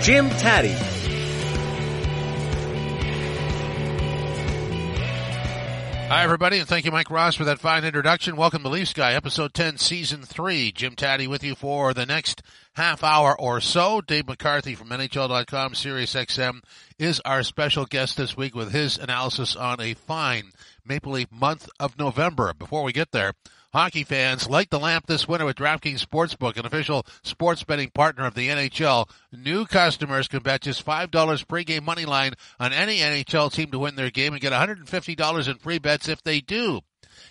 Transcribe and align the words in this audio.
Jim 0.00 0.30
Tatti. 0.30 0.74
Hi, 6.08 6.22
everybody, 6.24 6.58
and 6.58 6.66
thank 6.66 6.86
you, 6.86 6.90
Mike 6.90 7.10
Ross, 7.10 7.34
for 7.34 7.44
that 7.44 7.58
fine 7.58 7.84
introduction. 7.84 8.36
Welcome 8.36 8.62
to 8.62 8.70
Leafs 8.70 8.94
Guy, 8.94 9.12
episode 9.12 9.52
10, 9.52 9.76
season 9.76 10.22
3. 10.22 10.72
Jim 10.72 10.96
Tatti 10.96 11.26
with 11.26 11.44
you 11.44 11.54
for 11.54 11.92
the 11.92 12.06
next 12.06 12.42
half 12.76 13.04
hour 13.04 13.38
or 13.38 13.60
so. 13.60 14.00
Dave 14.00 14.26
McCarthy 14.26 14.74
from 14.74 14.88
NHL.com, 14.88 15.74
Sirius 15.74 16.14
XM, 16.14 16.62
is 16.98 17.20
our 17.26 17.42
special 17.42 17.84
guest 17.84 18.16
this 18.16 18.36
week 18.38 18.54
with 18.54 18.72
his 18.72 18.96
analysis 18.96 19.54
on 19.54 19.82
a 19.82 19.92
fine 19.92 20.52
Maple 20.82 21.12
Leaf 21.12 21.30
month 21.30 21.68
of 21.78 21.98
November. 21.98 22.54
Before 22.54 22.84
we 22.84 22.92
get 22.92 23.12
there, 23.12 23.34
Hockey 23.78 24.02
fans, 24.02 24.50
light 24.50 24.70
the 24.70 24.80
lamp 24.80 25.06
this 25.06 25.28
winter 25.28 25.44
with 25.44 25.54
DraftKings 25.54 26.04
Sportsbook, 26.04 26.56
an 26.56 26.66
official 26.66 27.06
sports 27.22 27.62
betting 27.62 27.90
partner 27.90 28.26
of 28.26 28.34
the 28.34 28.48
NHL. 28.48 29.08
New 29.30 29.66
customers 29.66 30.26
can 30.26 30.42
bet 30.42 30.62
just 30.62 30.84
$5 30.84 31.10
pregame 31.46 31.84
money 31.84 32.04
line 32.04 32.32
on 32.58 32.72
any 32.72 32.96
NHL 32.96 33.52
team 33.52 33.70
to 33.70 33.78
win 33.78 33.94
their 33.94 34.10
game 34.10 34.32
and 34.32 34.42
get 34.42 34.52
$150 34.52 35.48
in 35.48 35.58
free 35.58 35.78
bets 35.78 36.08
if 36.08 36.20
they 36.24 36.40
do. 36.40 36.80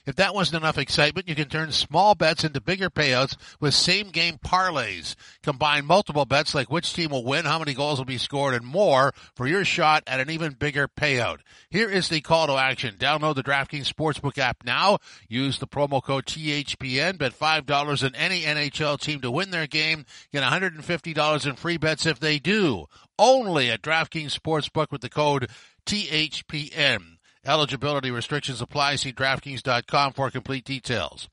If 0.08 0.16
that 0.16 0.34
wasn't 0.34 0.64
enough 0.64 0.78
excitement, 0.78 1.28
you 1.28 1.36
can 1.36 1.50
turn 1.50 1.74
small 1.74 2.16
bets 2.16 2.46
into 2.46 2.62
bigger 2.62 2.90
payouts 2.90 3.36
with 3.60 3.74
same 3.74 4.10
game 4.10 4.38
parlays. 4.38 5.16
Combine 5.44 5.86
multiple 5.86 6.24
bets 6.24 6.56
like 6.56 6.72
which 6.72 6.94
team 6.94 7.12
will 7.12 7.26
win, 7.26 7.44
how 7.44 7.60
many 7.60 7.74
goals 7.74 8.00
will 8.00 8.06
be 8.06 8.18
scored, 8.18 8.54
and 8.54 8.66
more 8.66 9.14
for 9.36 9.48
your 9.48 9.66
shot 9.66 10.04
at 10.08 10.22
an 10.22 10.30
even 10.30 10.54
bigger 10.54 10.88
payout. 10.88 11.40
Here 11.70 11.90
is 11.90 12.08
the 12.08 12.22
call 12.22 12.48
to 12.48 12.54
action. 12.54 12.96
Download 12.98 13.36
the 13.36 13.44
DraftKings 13.44 13.92
Sportsbook 13.92 14.38
app 14.38 14.64
now. 14.64 15.00
Use 15.28 15.60
the 15.60 15.68
promo 15.68 16.02
code 16.02 16.26
THPN. 16.26 17.18
Bet 17.18 17.38
$5 17.38 18.04
on 18.06 18.16
any 18.16 18.44
NHL 18.44 18.98
team 19.02 19.20
to 19.20 19.30
win 19.30 19.52
their 19.52 19.68
game. 19.68 20.06
Get 20.32 20.42
$150 20.42 21.46
in 21.46 21.56
free 21.58 21.78
bets 21.78 22.06
if 22.06 22.22
they 22.22 22.40
do. 22.40 22.86
Only 23.20 23.70
at 23.70 23.82
DraftKings 23.82 24.40
Sportsbook 24.40 24.90
with 24.90 25.02
the 25.02 25.10
code 25.10 25.50
THPN. 25.86 27.17
Eligibility 27.48 28.12
restrictions 28.12 28.62
apply. 28.62 28.98
See 28.98 29.14
DraftKings.com 29.14 30.14
for 30.14 30.30
complete 30.30 30.66
details. 30.66 31.30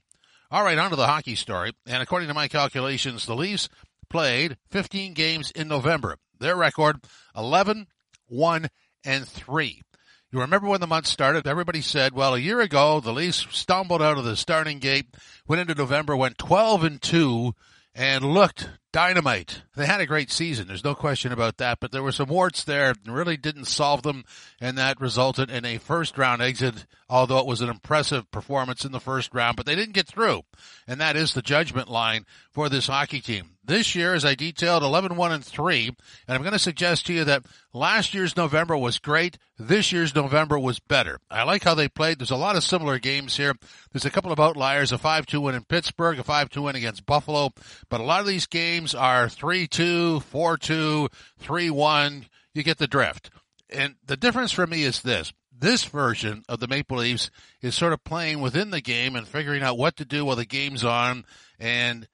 All 0.50 0.62
right, 0.62 0.78
on 0.78 0.91
to 0.91 0.97
the 0.97 1.06
hockey 1.06 1.34
story. 1.34 1.72
And 1.86 2.02
according 2.02 2.28
to 2.28 2.34
my 2.34 2.47
calculations, 2.47 3.26
the 3.26 3.34
Leafs 3.34 3.69
played 4.08 4.56
15 4.70 5.12
games 5.14 5.50
in 5.50 5.66
November. 5.66 6.16
Their 6.38 6.56
record 6.56 7.00
11, 7.36 7.88
1, 8.28 8.69
and 9.04 9.26
3. 9.26 9.82
You 10.30 10.41
remember 10.41 10.69
when 10.69 10.80
the 10.80 10.86
month 10.86 11.06
started? 11.06 11.47
Everybody 11.47 11.80
said, 11.80 12.12
well, 12.12 12.34
a 12.34 12.38
year 12.38 12.60
ago, 12.60 13.00
the 13.00 13.12
Leafs 13.12 13.46
stumbled 13.50 14.02
out 14.02 14.19
of 14.19 14.25
the 14.25 14.36
starting 14.36 14.78
gate, 14.78 15.06
went 15.46 15.60
into 15.60 15.75
November, 15.75 16.16
went 16.16 16.38
12 16.38 16.84
and 16.84 17.02
2, 17.02 17.54
and 17.94 18.25
looked 18.25 18.69
dynamite. 18.94 19.62
They 19.75 19.87
had 19.87 20.00
a 20.00 20.06
great 20.06 20.31
season. 20.31 20.69
There's 20.69 20.84
no 20.84 20.94
question 20.94 21.32
about 21.32 21.56
that, 21.56 21.81
but 21.81 21.91
there 21.91 22.03
were 22.03 22.12
some 22.12 22.28
warts 22.28 22.62
there 22.62 22.94
really 23.05 23.37
didn't 23.37 23.65
solve 23.65 24.05
them. 24.05 24.25
And 24.60 24.78
that 24.78 25.00
resulted 25.00 25.50
in 25.50 25.65
a 25.65 25.78
first 25.78 26.16
round 26.16 26.41
exit, 26.41 26.87
although 27.09 27.38
it 27.38 27.47
was 27.47 27.60
an 27.60 27.70
impressive 27.70 28.31
performance 28.31 28.84
in 28.84 28.92
the 28.92 29.00
first 29.00 29.34
round, 29.34 29.56
but 29.56 29.66
they 29.66 29.75
didn't 29.75 29.94
get 29.94 30.06
through. 30.06 30.42
And 30.87 31.00
that 31.00 31.16
is 31.16 31.34
the 31.34 31.42
judgment 31.42 31.88
line 31.88 32.26
for 32.50 32.69
this 32.69 32.87
hockey 32.87 33.20
team. 33.20 33.50
This 33.66 33.94
year, 33.94 34.12
as 34.12 34.26
I 34.26 34.34
detailed, 34.34 34.82
11-1 34.82 35.31
and 35.31 35.44
3, 35.44 35.87
and 35.87 35.97
I'm 36.28 36.43
going 36.43 36.53
to 36.53 36.59
suggest 36.59 37.06
to 37.06 37.14
you 37.14 37.25
that 37.25 37.44
last 37.72 38.12
year's 38.12 38.37
November 38.37 38.76
was 38.76 38.98
great. 38.98 39.38
This 39.59 39.91
year's 39.91 40.14
November 40.14 40.59
was 40.59 40.81
better. 40.81 41.19
I 41.31 41.44
like 41.44 41.64
how 41.64 41.75
they 41.75 41.88
played. 41.88 42.19
There's 42.19 42.31
a 42.31 42.37
lot 42.37 42.56
of 42.56 42.64
similar 42.64 42.98
games 42.98 43.38
here. 43.38 43.54
There's 43.91 44.04
a 44.04 44.10
couple 44.10 44.32
of 44.32 44.41
outliers, 44.41 44.93
a 44.93 44.98
5-2 44.98 45.41
win 45.41 45.54
in 45.54 45.64
Pittsburgh, 45.64 46.19
a 46.19 46.22
5-2 46.22 46.64
win 46.64 46.76
against 46.76 47.06
Buffalo, 47.06 47.50
but 47.88 48.00
a 48.00 48.04
lot 48.04 48.20
of 48.20 48.26
these 48.26 48.47
games 48.47 48.64
games 48.75 48.94
are 48.94 49.26
3-2, 49.26 50.22
4-2, 50.22 51.09
3-1. 51.43 52.25
You 52.54 52.62
get 52.62 52.78
the 52.78 52.87
drift. 52.87 53.31
And 53.70 53.94
the 54.04 54.16
difference 54.16 54.53
for 54.53 54.66
me 54.66 54.82
is 54.82 55.03
this. 55.03 55.32
This 55.64 55.84
version 55.84 56.44
of 56.47 56.60
the 56.60 56.69
Maple 56.69 56.98
Leafs 56.98 57.30
is 57.62 57.75
sort 57.75 57.94
of 57.94 58.04
playing 58.04 58.42
within 58.42 58.69
the 58.69 58.82
game 58.82 59.16
and 59.16 59.26
figuring 59.26 59.62
out 59.62 59.78
what 59.78 59.97
to 59.97 60.04
do 60.04 60.22
while 60.22 60.36
the 60.36 60.44
game's 60.44 60.84
on 60.84 61.25
and 61.58 62.06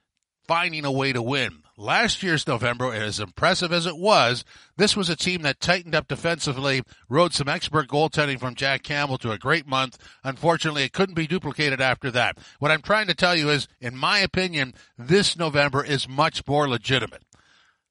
finding 0.46 0.84
a 0.84 0.92
way 0.92 1.12
to 1.12 1.20
win. 1.20 1.64
Last 1.76 2.22
year's 2.22 2.46
November, 2.46 2.94
as 2.94 3.18
impressive 3.18 3.72
as 3.72 3.86
it 3.86 3.96
was, 3.96 4.44
this 4.76 4.96
was 4.96 5.08
a 5.08 5.16
team 5.16 5.42
that 5.42 5.58
tightened 5.58 5.96
up 5.96 6.06
defensively, 6.06 6.82
rode 7.08 7.34
some 7.34 7.48
expert 7.48 7.88
goaltending 7.88 8.38
from 8.38 8.54
Jack 8.54 8.84
Campbell 8.84 9.18
to 9.18 9.32
a 9.32 9.38
great 9.38 9.66
month. 9.66 9.98
Unfortunately, 10.22 10.84
it 10.84 10.92
couldn't 10.92 11.16
be 11.16 11.26
duplicated 11.26 11.80
after 11.80 12.12
that. 12.12 12.38
What 12.60 12.70
I'm 12.70 12.82
trying 12.82 13.08
to 13.08 13.16
tell 13.16 13.34
you 13.34 13.50
is, 13.50 13.66
in 13.80 13.96
my 13.96 14.20
opinion, 14.20 14.74
this 14.96 15.36
November 15.36 15.84
is 15.84 16.08
much 16.08 16.46
more 16.46 16.68
legitimate. 16.68 17.24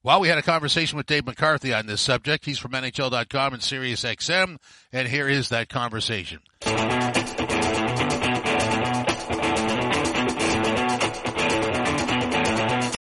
Well, 0.02 0.22
we 0.22 0.30
had 0.30 0.38
a 0.38 0.42
conversation 0.42 0.96
with 0.96 1.08
Dave 1.08 1.26
McCarthy 1.26 1.74
on 1.74 1.86
this 1.86 2.00
subject. 2.00 2.46
He's 2.46 2.58
from 2.58 2.72
NHL.com 2.72 3.54
and 3.54 3.62
Sirius 3.62 4.06
XM, 4.06 4.56
and 4.94 5.10
here 5.10 5.28
is 5.28 5.50
that 5.50 5.68
conversation. 5.68 6.40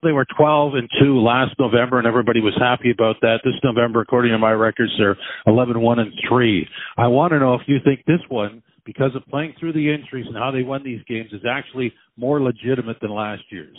They 0.03 0.13
were 0.13 0.27
12 0.37 0.75
and 0.75 0.91
2 1.01 1.19
last 1.19 1.55
November, 1.59 1.97
and 1.97 2.07
everybody 2.07 2.41
was 2.43 2.55
happy 2.61 2.91
about 2.91 3.17
that. 3.23 3.39
This 3.43 3.55
November, 3.65 4.03
according 4.03 4.33
to 4.33 4.39
my 4.39 4.51
records, 4.51 4.93
they're 4.99 5.17
11 5.47 5.81
1 5.81 5.99
and 5.99 6.13
3. 6.29 6.69
I 6.99 7.07
want 7.07 7.33
to 7.33 7.39
know 7.39 7.55
if 7.55 7.63
you 7.69 7.79
think 7.83 8.05
this 8.05 8.21
one, 8.29 8.63
because 8.85 9.17
of 9.17 9.25
playing 9.31 9.55
through 9.59 9.73
the 9.73 9.95
injuries 9.95 10.27
and 10.29 10.37
how 10.37 10.51
they 10.51 10.63
won 10.63 10.83
these 10.85 11.01
games, 11.09 11.33
is 11.33 11.47
actually 11.49 11.95
more 12.19 12.43
legitimate 12.43 12.99
than 13.01 13.13
last 13.13 13.45
year's. 13.49 13.79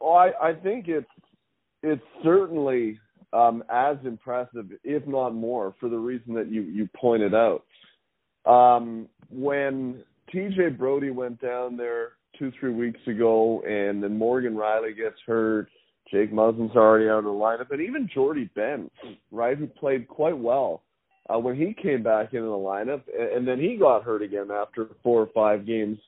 Well, 0.00 0.14
I, 0.14 0.30
I 0.40 0.52
think 0.54 0.88
it's 0.88 1.06
it's 1.84 2.02
certainly 2.22 2.98
um, 3.32 3.62
as 3.70 3.96
impressive, 4.04 4.66
if 4.82 5.06
not 5.06 5.34
more, 5.34 5.74
for 5.78 5.88
the 5.88 5.98
reason 5.98 6.34
that 6.34 6.50
you 6.50 6.62
you 6.62 6.88
pointed 6.96 7.34
out. 7.34 7.64
Um, 8.46 9.08
when 9.30 10.02
TJ 10.32 10.78
Brodie 10.78 11.10
went 11.10 11.40
down 11.40 11.76
there 11.76 12.12
two, 12.38 12.52
three 12.58 12.72
weeks 12.72 13.00
ago, 13.06 13.62
and 13.62 14.02
then 14.02 14.18
Morgan 14.18 14.54
Rielly 14.54 14.96
gets 14.96 15.16
hurt. 15.26 15.68
Jake 16.10 16.32
Muzzin's 16.32 16.76
already 16.76 17.08
out 17.08 17.18
of 17.18 17.24
the 17.24 17.30
lineup, 17.30 17.70
and 17.70 17.80
even 17.80 18.08
Jordie 18.12 18.50
Benn, 18.54 18.90
right, 19.30 19.56
who 19.56 19.66
played 19.66 20.06
quite 20.06 20.36
well 20.36 20.82
uh, 21.32 21.38
when 21.38 21.56
he 21.56 21.74
came 21.80 22.02
back 22.02 22.34
into 22.34 22.46
the 22.46 22.52
lineup, 22.52 23.02
and, 23.18 23.48
then 23.48 23.58
he 23.58 23.76
got 23.76 24.04
hurt 24.04 24.22
again 24.22 24.48
after 24.50 24.88
four 25.02 25.22
or 25.22 25.30
five 25.34 25.66
games, 25.66 25.98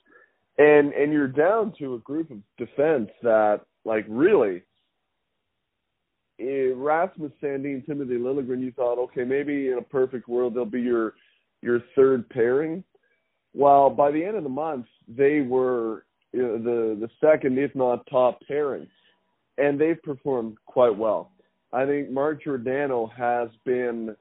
and 0.58 0.92
and 0.92 1.12
you're 1.12 1.28
down 1.28 1.72
to 1.78 1.94
a 1.94 1.98
group 1.98 2.30
of 2.30 2.38
defense 2.58 3.08
that, 3.22 3.62
like, 3.84 4.04
really, 4.08 4.62
Rasmus 6.38 7.32
Sandin, 7.42 7.84
Timothy 7.86 8.14
Liljegren, 8.14 8.60
you 8.60 8.72
thought, 8.72 8.98
okay, 8.98 9.24
maybe 9.24 9.68
in 9.68 9.78
a 9.78 9.82
perfect 9.82 10.28
world 10.28 10.54
they'll 10.54 10.64
be 10.64 10.80
your 10.80 11.14
your 11.62 11.82
third 11.94 12.28
pairing. 12.28 12.84
Well, 13.54 13.88
by 13.88 14.10
the 14.10 14.22
end 14.22 14.36
of 14.36 14.42
the 14.42 14.50
month, 14.50 14.86
they 15.08 15.40
were 15.40 16.04
you 16.32 16.42
know, 16.42 16.58
the 16.58 17.06
the 17.06 17.10
second, 17.20 17.58
if 17.58 17.74
not 17.74 18.06
top 18.10 18.40
pairing, 18.46 18.86
and 19.58 19.80
they've 19.80 20.02
performed 20.02 20.56
quite 20.66 20.96
well. 20.96 21.32
I 21.72 21.86
think 21.86 22.10
Mark 22.10 22.44
Giordano 22.44 23.10
has 23.16 23.48
been 23.64 24.14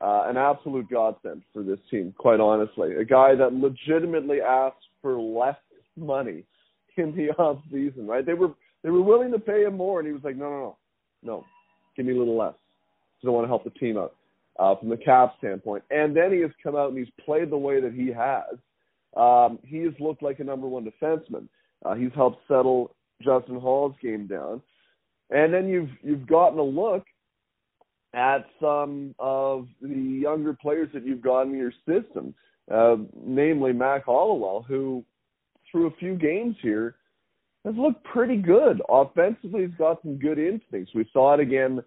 uh, 0.00 0.24
an 0.26 0.36
absolute 0.36 0.90
godsend 0.90 1.42
for 1.52 1.62
this 1.62 1.78
team. 1.90 2.12
Quite 2.18 2.40
honestly, 2.40 2.96
a 2.96 3.04
guy 3.04 3.34
that 3.36 3.52
legitimately 3.52 4.40
asked 4.40 4.84
for 5.00 5.18
less 5.20 5.56
money 5.96 6.44
in 6.96 7.14
the 7.14 7.30
off 7.38 7.62
season. 7.70 8.06
Right? 8.06 8.26
They 8.26 8.34
were 8.34 8.54
they 8.82 8.90
were 8.90 9.02
willing 9.02 9.30
to 9.32 9.38
pay 9.38 9.62
him 9.62 9.76
more, 9.76 10.00
and 10.00 10.06
he 10.06 10.12
was 10.12 10.24
like, 10.24 10.36
no, 10.36 10.50
no, 10.50 10.58
no, 10.58 10.76
no. 11.26 11.44
give 11.96 12.06
me 12.06 12.14
a 12.14 12.18
little 12.18 12.36
less 12.36 12.54
because 13.16 13.28
I 13.28 13.30
want 13.30 13.44
to 13.44 13.48
help 13.48 13.64
the 13.64 13.70
team 13.70 13.98
out 13.98 14.14
uh, 14.58 14.76
from 14.76 14.88
the 14.88 14.96
cap 14.96 15.34
standpoint. 15.38 15.84
And 15.90 16.16
then 16.16 16.32
he 16.32 16.40
has 16.40 16.50
come 16.62 16.76
out 16.76 16.90
and 16.90 16.98
he's 16.98 17.12
played 17.24 17.50
the 17.50 17.58
way 17.58 17.80
that 17.80 17.92
he 17.92 18.08
has. 18.08 18.56
Um, 19.16 19.58
he 19.64 19.78
has 19.78 19.94
looked 19.98 20.22
like 20.22 20.40
a 20.40 20.44
number 20.44 20.66
one 20.68 20.84
defenseman. 20.84 21.48
Uh, 21.84 21.94
he's 21.94 22.12
helped 22.14 22.38
settle 22.48 22.94
Justin 23.22 23.58
Holl's 23.58 23.94
game 24.02 24.26
down, 24.26 24.60
and 25.30 25.52
then 25.52 25.68
you've 25.68 25.90
you've 26.02 26.26
gotten 26.26 26.58
a 26.58 26.62
look 26.62 27.04
at 28.14 28.46
some 28.60 29.14
of 29.18 29.68
the 29.80 29.94
younger 29.94 30.54
players 30.54 30.88
that 30.92 31.06
you've 31.06 31.22
got 31.22 31.42
in 31.42 31.56
your 31.56 31.72
system, 31.86 32.34
uh, 32.72 32.96
namely 33.24 33.72
Mac 33.72 34.04
Hollowell, 34.04 34.64
who 34.66 35.04
through 35.70 35.86
a 35.86 35.96
few 35.98 36.14
games 36.14 36.56
here 36.62 36.96
has 37.66 37.74
looked 37.76 38.02
pretty 38.04 38.36
good. 38.36 38.80
Offensively, 38.88 39.66
he's 39.66 39.76
got 39.76 40.00
some 40.02 40.16
good 40.16 40.38
instincts. 40.38 40.92
We 40.94 41.08
saw 41.12 41.34
it 41.34 41.40
again 41.40 41.82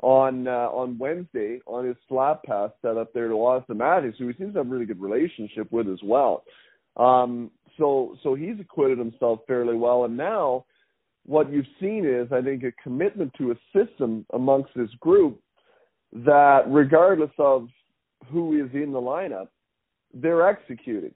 on 0.00 0.46
uh, 0.46 0.68
on 0.72 0.98
Wednesday 0.98 1.60
on 1.66 1.86
his 1.86 1.96
slap 2.08 2.44
pass 2.44 2.70
set 2.80 2.96
up 2.96 3.12
there 3.12 3.28
to 3.28 3.34
Auston 3.34 3.76
Matthews, 3.76 4.14
who 4.18 4.28
he 4.28 4.34
seems 4.34 4.52
to 4.54 4.60
have 4.60 4.66
a 4.66 4.70
really 4.70 4.86
good 4.86 5.00
relationship 5.00 5.70
with 5.72 5.88
as 5.88 5.98
well. 6.02 6.44
Um, 6.96 7.50
so 7.76 8.16
so 8.22 8.34
he's 8.34 8.60
acquitted 8.60 8.98
himself 8.98 9.40
fairly 9.46 9.76
well, 9.76 10.04
and 10.04 10.16
now 10.16 10.64
what 11.26 11.50
you've 11.52 11.66
seen 11.80 12.06
is, 12.06 12.30
I 12.30 12.40
think, 12.40 12.62
a 12.62 12.70
commitment 12.82 13.32
to 13.38 13.50
a 13.50 13.54
system 13.74 14.24
amongst 14.32 14.70
this 14.76 14.90
group 15.00 15.40
that, 16.12 16.60
regardless 16.68 17.32
of 17.38 17.68
who 18.30 18.64
is 18.64 18.70
in 18.74 18.92
the 18.92 19.00
lineup, 19.00 19.48
they're 20.14 20.48
executing, 20.48 21.12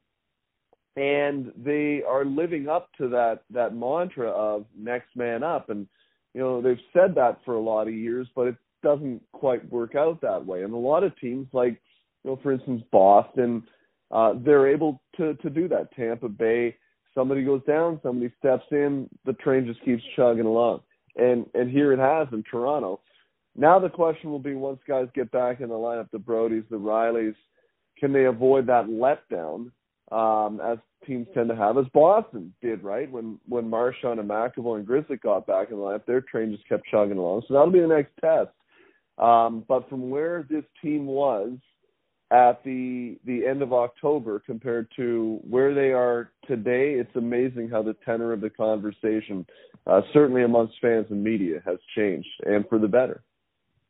and 0.97 1.53
they 1.57 2.03
are 2.09 2.25
living 2.25 2.69
up 2.69 2.91
to 2.99 3.09
that 3.09 3.43
that 3.51 3.75
mantra 3.75 4.29
of 4.29 4.67
next 4.77 5.17
man 5.17 5.43
up. 5.43 5.71
And 5.71 5.87
you 6.35 6.41
know 6.41 6.61
they've 6.61 6.77
said 6.93 7.15
that 7.17 7.39
for 7.45 7.55
a 7.55 7.61
lot 7.61 7.89
of 7.89 7.95
years, 7.95 8.29
but 8.35 8.49
it 8.49 8.57
doesn't 8.83 9.23
quite 9.33 9.71
work 9.71 9.95
out 9.95 10.21
that 10.23 10.45
way. 10.45 10.63
And 10.63 10.73
a 10.73 10.77
lot 10.77 11.05
of 11.05 11.19
teams, 11.19 11.47
like 11.53 11.81
you 12.25 12.31
know, 12.31 12.41
for 12.43 12.53
instance, 12.53 12.83
Boston, 12.91 13.63
uh, 14.11 14.35
they're 14.45 14.69
able 14.69 15.01
to 15.17 15.35
to 15.35 15.51
do 15.51 15.69
that. 15.69 15.95
Tampa 15.95 16.29
Bay 16.29 16.77
somebody 17.15 17.45
goes 17.45 17.63
down, 17.67 18.01
somebody 18.03 18.33
steps 18.39 18.67
in, 18.71 19.09
the 19.25 19.33
train 19.35 19.67
just 19.67 19.85
keeps 19.85 20.03
chugging 20.17 20.47
along. 20.47 20.81
And 21.17 21.47
and 21.55 21.71
here 21.71 21.93
it 21.93 21.99
has 21.99 22.29
in 22.33 22.43
Toronto. 22.51 23.01
Now 23.57 23.79
the 23.79 23.89
question 23.89 24.31
will 24.31 24.39
be 24.39 24.55
once 24.55 24.81
guys 24.87 25.09
get 25.15 25.31
back 25.33 25.61
in 25.61 25.69
the 25.69 25.75
lineup, 25.75 26.09
the 26.13 26.19
Brodies, 26.19 26.69
the 26.71 26.77
Riellys, 26.77 27.35
can 27.99 28.13
they 28.13 28.27
avoid 28.27 28.67
that 28.69 28.87
letdown 28.87 29.71
um, 30.11 30.61
as 30.61 30.79
teams 31.07 31.27
tend 31.35 31.49
to 31.49 31.57
have, 31.57 31.79
as 31.79 31.87
Boston 31.95 32.53
did, 32.61 32.83
right? 32.83 33.11
When 33.11 33.39
when 33.49 33.69
Marchand 33.69 34.21
and 34.21 34.29
McAvoy 34.29 34.81
and 34.81 34.89
Grzelcyk 34.89 35.23
got 35.23 35.47
back 35.47 35.71
in 35.71 35.77
the 35.77 35.83
lineup, 35.83 36.07
their 36.07 36.21
train 36.21 36.53
just 36.53 36.69
kept 36.69 36.85
chugging 36.91 37.19
along. 37.19 37.43
So 37.47 37.55
that'll 37.55 37.71
be 37.71 37.81
the 37.81 37.87
next 37.87 38.13
test. 38.21 38.51
Um, 39.19 39.65
but 39.69 39.89
from 39.89 40.11
where 40.11 40.47
this 40.49 40.65
team 40.83 41.07
was 41.07 41.53
at 42.31 42.63
the 42.65 43.19
the 43.25 43.47
end 43.47 43.63
of 43.63 43.73
October 43.73 44.41
compared 44.45 44.89
to 44.97 45.41
where 45.49 45.75
they 45.75 45.93
are 45.93 46.33
today, 46.47 46.95
it's 46.95 47.15
amazing 47.17 47.69
how 47.69 47.83
the 47.83 47.97
tenor 48.05 48.33
of 48.33 48.41
the 48.41 48.51
conversation, 48.51 49.47
uh, 49.87 50.01
certainly 50.13 50.43
amongst 50.43 50.75
fans 50.81 51.07
and 51.11 51.23
media, 51.23 51.61
has 51.67 51.79
changed 51.97 52.29
and 52.45 52.65
for 52.69 52.79
the 52.79 52.89
better. 52.89 53.23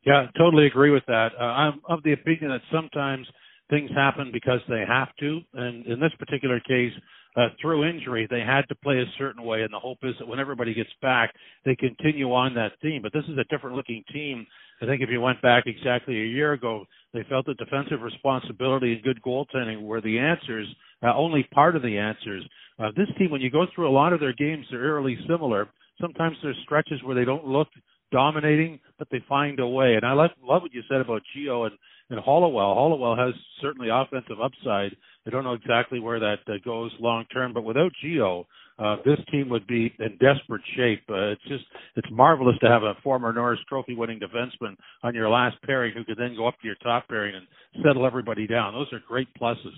Yeah, 0.05 0.27
totally 0.39 0.67
agree 0.67 0.91
with 0.91 1.05
that. 1.07 1.29
Uh, 1.39 1.45
I'm 1.45 1.81
of 1.89 2.03
the 2.03 2.13
opinion 2.13 2.51
that 2.51 2.63
sometimes 2.73 3.27
things 3.71 3.91
happen 3.95 4.31
because 4.33 4.61
they 4.69 4.85
have 4.87 5.09
to, 5.21 5.41
and 5.55 5.87
in 5.87 6.01
this 6.01 6.13
particular 6.19 6.61
case, 6.61 6.93
uh, 7.37 7.49
through 7.61 7.89
injury, 7.89 8.27
they 8.29 8.41
had 8.41 8.63
to 8.69 8.75
play 8.75 8.97
a 8.97 9.05
certain 9.17 9.45
way, 9.45 9.63
and 9.63 9.73
the 9.73 9.79
hope 9.79 9.99
is 10.03 10.15
that 10.19 10.27
when 10.27 10.41
everybody 10.41 10.75
gets 10.75 10.91
back, 11.01 11.33
they 11.65 11.77
continue 11.77 12.33
on 12.33 12.55
that 12.55 12.73
theme. 12.83 13.01
But 13.03 13.13
this 13.13 13.25
is 13.29 13.39
a 13.39 13.45
different 13.45 13.77
looking 13.77 14.03
team. 14.13 14.47
I 14.83 14.87
think 14.87 15.01
if 15.01 15.11
you 15.11 15.21
went 15.21 15.41
back 15.41 15.65
exactly 15.67 16.21
a 16.21 16.27
year 16.27 16.53
ago, 16.55 16.85
they 17.15 17.25
felt 17.29 17.47
that 17.47 17.59
defensive 17.59 18.03
responsibility 18.03 18.95
and 18.95 19.03
good 19.03 19.23
goaltending 19.23 19.83
were 19.83 20.01
the 20.01 20.19
answers, 20.19 20.67
uh, 21.03 21.15
only 21.15 21.47
part 21.55 21.77
of 21.77 21.83
the 21.83 21.99
answers. 21.99 22.45
Uh, 22.79 22.89
this 22.97 23.09
team, 23.17 23.31
when 23.31 23.41
you 23.41 23.51
go 23.51 23.67
through 23.75 23.89
a 23.89 23.93
lot 23.93 24.13
of 24.13 24.21
their 24.21 24.33
games, 24.33 24.67
they're 24.71 24.85
eerily 24.85 25.17
similar. 25.29 25.69
Sometimes 26.01 26.37
there's 26.43 26.57
stretches 26.65 27.01
where 27.05 27.15
they 27.15 27.25
don't 27.25 27.47
look 27.47 27.69
dominating, 28.11 28.81
but 28.99 29.07
they 29.13 29.23
find 29.29 29.61
a 29.61 29.67
way. 29.67 29.95
And 29.95 30.05
I 30.05 30.13
love, 30.15 30.31
love 30.43 30.63
what 30.63 30.75
you 30.75 30.83
said 30.91 31.01
about 31.01 31.23
Gio 31.37 31.67
and, 31.67 31.77
and 32.11 32.19
Hollowell. 32.21 32.75
Hollowell 32.75 33.17
has 33.17 33.35
certainly 33.63 33.89
offensive 33.91 34.41
upside. 34.43 34.97
I 35.27 35.31
don't 35.31 35.45
know 35.45 35.55
exactly 35.55 36.01
where 36.01 36.21
that 36.21 36.39
uh, 36.49 36.55
goes 36.65 36.93
long 37.01 37.25
term, 37.33 37.53
but 37.53 37.63
without 37.63 37.93
Gio, 38.05 38.45
uh, 38.79 38.97
this 39.05 39.19
team 39.31 39.49
would 39.51 39.67
be 39.67 39.95
in 39.99 40.19
desperate 40.19 40.63
shape. 40.77 41.03
Uh, 41.09 41.33
it's 41.33 41.43
just 41.43 41.65
it's 41.97 42.09
marvelous 42.11 42.57
to 42.61 42.69
have 42.69 42.83
a 42.83 42.95
former 43.03 43.33
Norris 43.33 43.61
Trophy 43.69 43.95
winning 43.95 44.19
defenseman 44.19 44.77
on 45.03 45.15
your 45.15 45.29
last 45.29 45.57
pairing 45.65 45.93
who 45.95 46.05
could 46.05 46.19
then 46.19 46.35
go 46.37 46.49
up 46.49 46.55
to 46.61 46.67
your 46.67 46.77
top 46.83 47.09
pairing 47.09 47.35
and 47.35 47.47
settle 47.85 48.07
everybody 48.07 48.47
down. 48.47 48.73
Those 48.73 48.93
are 48.93 49.01
great 49.07 49.29
pluses. 49.41 49.77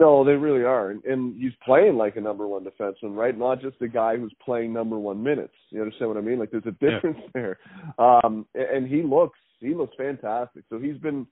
No, 0.00 0.24
they 0.24 0.32
really 0.32 0.64
are, 0.64 0.90
and, 0.90 1.04
and 1.04 1.40
he's 1.40 1.52
playing 1.64 1.96
like 1.96 2.16
a 2.16 2.20
number 2.20 2.46
one 2.46 2.64
defenseman, 2.64 3.14
right? 3.14 3.36
Not 3.36 3.60
just 3.60 3.76
a 3.82 3.88
guy 3.88 4.16
who's 4.16 4.34
playing 4.44 4.72
number 4.72 4.98
one 4.98 5.22
minutes. 5.22 5.52
You 5.70 5.82
understand 5.82 6.08
what 6.08 6.16
I 6.16 6.22
mean? 6.22 6.38
Like 6.38 6.50
there's 6.50 6.64
a 6.66 6.72
difference 6.72 7.18
yeah. 7.20 7.28
there, 7.34 7.58
um, 7.98 8.46
and 8.54 8.88
he 8.88 9.02
looks 9.02 9.38
he 9.60 9.74
looks 9.74 9.94
fantastic. 9.96 10.64
So 10.70 10.78
he's 10.78 10.96
been 10.96 11.26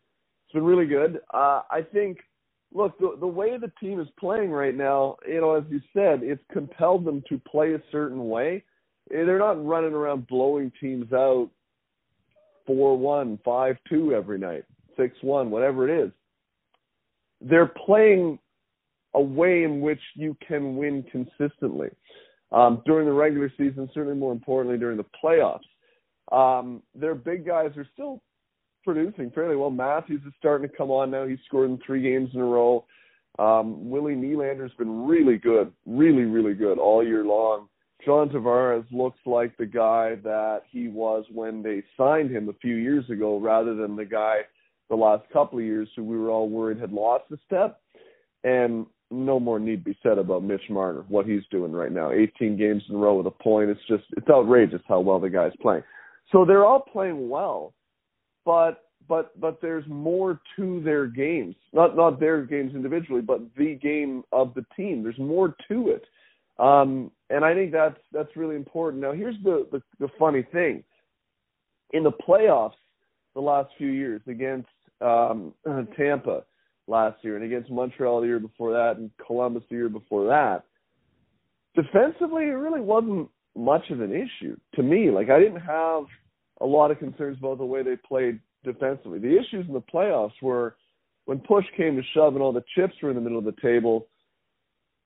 it's 0.51 0.55
been 0.55 0.65
really 0.65 0.87
good. 0.87 1.21
Uh, 1.33 1.63
I 1.71 1.83
think 1.93 2.19
look, 2.75 2.99
the, 2.99 3.17
the 3.21 3.27
way 3.27 3.57
the 3.57 3.71
team 3.81 4.01
is 4.01 4.09
playing 4.19 4.51
right 4.51 4.75
now, 4.75 5.17
you 5.27 5.41
know, 5.41 5.55
as 5.55 5.63
you 5.71 5.81
said, 5.93 6.25
it's 6.25 6.43
compelled 6.53 7.05
them 7.05 7.23
to 7.29 7.39
play 7.39 7.75
a 7.75 7.83
certain 7.93 8.29
way. 8.29 8.65
Eh, 9.13 9.25
they're 9.25 9.39
not 9.39 9.65
running 9.65 9.93
around 9.93 10.27
blowing 10.27 10.73
teams 10.81 11.13
out 11.13 11.51
four 12.67 12.99
one, 12.99 13.39
five 13.45 13.77
two 13.89 14.13
every 14.13 14.39
night, 14.39 14.65
six 14.97 15.17
one, 15.21 15.51
whatever 15.53 15.89
it 15.89 16.05
is. 16.07 16.11
They're 17.41 17.73
playing 17.87 18.41
a 19.15 19.21
way 19.21 19.63
in 19.63 19.81
which 19.81 20.01
you 20.17 20.37
can 20.47 20.75
win 20.75 21.05
consistently 21.13 21.91
um, 22.51 22.83
during 22.87 23.07
the 23.07 23.13
regular 23.13 23.53
season. 23.57 23.89
Certainly, 23.95 24.19
more 24.19 24.33
importantly, 24.33 24.81
during 24.81 24.97
the 24.97 25.07
playoffs. 25.25 25.61
Um, 26.33 26.83
their 26.93 27.15
big 27.15 27.47
guys 27.47 27.71
are 27.77 27.87
still 27.93 28.21
producing 28.85 29.31
fairly 29.31 29.57
well. 29.57 29.71
Matthews 29.71 30.23
is 30.27 30.33
starting 30.39 30.69
to 30.69 30.77
come 30.77 30.91
on 30.91 31.11
now. 31.11 31.27
He's 31.27 31.39
scored 31.47 31.71
in 31.71 31.79
three 31.85 32.03
games 32.03 32.31
in 32.35 32.41
a 32.41 32.45
row. 32.45 32.85
Um, 33.39 33.89
Willie 33.89 34.15
Nylander's 34.15 34.75
been 34.79 35.07
really 35.07 35.39
good, 35.39 35.73
really, 35.87 36.25
really 36.25 36.55
good 36.55 36.79
all 36.79 37.05
year 37.05 37.25
long. 37.25 37.69
John 38.05 38.31
Tavares 38.31 38.85
looks 38.91 39.19
like 39.27 39.57
the 39.57 39.67
guy 39.67 40.17
that 40.25 40.63
he 40.71 40.89
was 40.89 41.25
when 41.33 41.63
they 41.63 41.83
signed 41.97 42.31
him 42.31 42.49
a 42.49 42.55
few 42.55 42.77
years 42.77 43.09
ago, 43.11 43.39
rather 43.39 43.75
than 43.75 43.97
the 43.97 44.05
guy 44.05 44.41
the 44.89 44.97
last 44.97 45.23
couple 45.33 45.59
of 45.59 45.65
years 45.65 45.89
who 45.95 46.05
we 46.05 46.19
were 46.19 46.31
all 46.31 46.49
worried 46.49 46.81
had 46.81 46.93
lost 46.93 47.25
a 47.33 47.37
step. 47.47 47.81
And 48.43 48.87
no 49.11 49.39
more 49.39 49.59
need 49.59 49.85
be 49.85 49.97
said 50.03 50.19
about 50.19 50.45
Mitch 50.45 50.69
Marner, 50.71 51.05
what 51.09 51.27
he's 51.27 51.43
doing 51.51 51.73
right 51.73 51.93
now. 51.93 52.11
18 52.11 52.57
games 52.57 52.83
in 52.89 52.97
a 52.97 52.99
row 52.99 53.17
with 53.17 53.27
a 53.27 53.43
point. 53.43 53.71
It's 53.71 53.81
just, 53.89 54.05
it's 54.17 54.29
outrageous 54.29 54.83
how 54.89 55.01
well 55.01 55.21
the 55.21 55.31
guy's 55.31 55.53
playing. 55.61 55.83
So 56.33 56.45
they're 56.45 56.65
all 56.65 56.81
playing 56.81 57.29
well 57.29 57.75
but 58.51 58.87
but 59.09 59.39
but 59.41 59.61
there's 59.63 59.85
more 59.87 60.41
to 60.57 60.83
their 60.83 61.07
games. 61.07 61.55
Not 61.73 61.95
not 61.95 62.19
their 62.19 62.43
games 62.43 62.75
individually, 62.75 63.21
but 63.21 63.41
the 63.57 63.75
game 63.77 64.25
of 64.33 64.55
the 64.55 64.65
team. 64.77 65.05
There's 65.05 65.19
more 65.21 65.55
to 65.69 65.91
it. 65.91 66.05
Um, 66.59 67.13
and 67.31 67.45
I 67.45 67.55
think 67.55 67.71
that's 67.71 68.01
that's 68.13 68.37
really 68.37 68.57
important. 68.57 69.03
Now 69.03 69.13
here's 69.13 69.37
the, 69.45 69.69
the, 69.71 69.81
the 70.01 70.09
funny 70.19 70.45
thing. 70.51 70.83
In 71.93 72.03
the 72.03 72.11
playoffs 72.11 72.81
the 73.35 73.41
last 73.41 73.71
few 73.79 73.89
years 73.89 74.21
against 74.27 74.69
um, 75.01 75.55
Tampa 75.97 76.43
last 76.89 77.23
year 77.23 77.37
and 77.37 77.45
against 77.45 77.71
Montreal 77.71 78.21
the 78.21 78.27
year 78.27 78.41
before 78.41 78.73
that 78.73 78.97
and 78.97 79.11
Columbus 79.25 79.63
the 79.71 79.77
year 79.77 79.89
before 79.89 80.27
that, 80.27 80.65
defensively 81.77 82.45
it 82.45 82.59
really 82.67 82.81
wasn't 82.81 83.29
much 83.57 83.91
of 83.91 84.01
an 84.01 84.13
issue 84.13 84.57
to 84.75 84.83
me. 84.83 85.13
Like 85.13 85.31
I 85.31 85.39
didn't 85.39 85.61
have 85.61 86.05
a 86.61 86.67
lot 86.67 86.91
of 86.91 86.99
concerns 86.99 87.39
about 87.39 87.59
the 87.59 87.65
way 87.65 87.83
they 87.83 87.97
played 87.97 88.41
defensively. 88.65 89.19
The 89.19 89.39
issues 89.39 89.67
in 89.67 89.73
the 89.73 89.81
playoffs 89.81 90.41
were 90.43 90.77
when 91.25 91.39
push 91.39 91.65
came 91.77 91.97
to 91.97 92.03
shove 92.15 92.35
and 92.35 92.43
all 92.43 92.53
the 92.53 92.65
chips 92.75 92.95
were 93.03 93.11
in 93.11 93.17
the 93.17 93.23
middle 93.23 93.39
of 93.39 93.45
the 93.45 93.61
table 93.63 94.09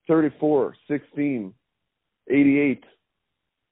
34, 0.09 0.75
16, 0.89 1.55
88, 2.31 2.85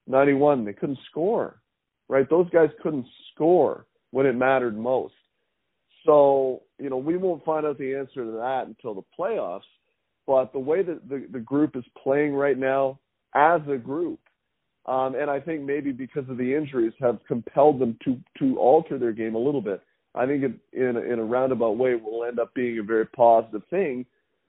91. 0.06 0.64
They 0.64 0.72
couldn't 0.72 0.98
score, 1.10 1.60
right? 2.08 2.28
Those 2.28 2.48
guys 2.50 2.70
couldn't 2.82 3.06
score 3.34 3.86
when 4.10 4.26
it 4.26 4.34
mattered 4.34 4.78
most. 4.78 5.14
So, 6.04 6.62
you 6.78 6.90
know, 6.90 6.96
we 6.96 7.16
won't 7.16 7.44
find 7.44 7.64
out 7.64 7.78
the 7.78 7.94
answer 7.94 8.24
to 8.24 8.32
that 8.32 8.64
until 8.66 8.94
the 8.94 9.02
playoffs. 9.18 9.60
But 10.26 10.52
the 10.52 10.58
way 10.58 10.82
that 10.82 11.08
the, 11.08 11.26
the 11.32 11.40
group 11.40 11.76
is 11.76 11.84
playing 12.02 12.34
right 12.34 12.58
now, 12.58 12.98
as 13.34 13.60
a 13.68 13.76
group, 13.76 14.20
um, 14.86 15.14
and 15.14 15.30
I 15.30 15.38
think 15.40 15.62
maybe 15.62 15.92
because 15.92 16.28
of 16.28 16.36
the 16.36 16.54
injuries 16.54 16.92
have 17.00 17.18
compelled 17.28 17.78
them 17.80 17.96
to 18.04 18.18
to 18.38 18.58
alter 18.58 18.98
their 18.98 19.12
game 19.12 19.34
a 19.34 19.38
little 19.38 19.62
bit. 19.62 19.82
I 20.14 20.26
think 20.26 20.42
it, 20.42 20.52
in 20.72 20.96
in 20.96 21.18
a 21.18 21.24
roundabout 21.24 21.76
way 21.76 21.94
will 21.94 22.24
end 22.24 22.38
up 22.38 22.54
being 22.54 22.78
a 22.78 22.82
very 22.82 23.06
positive 23.06 23.62
thing 23.70 24.04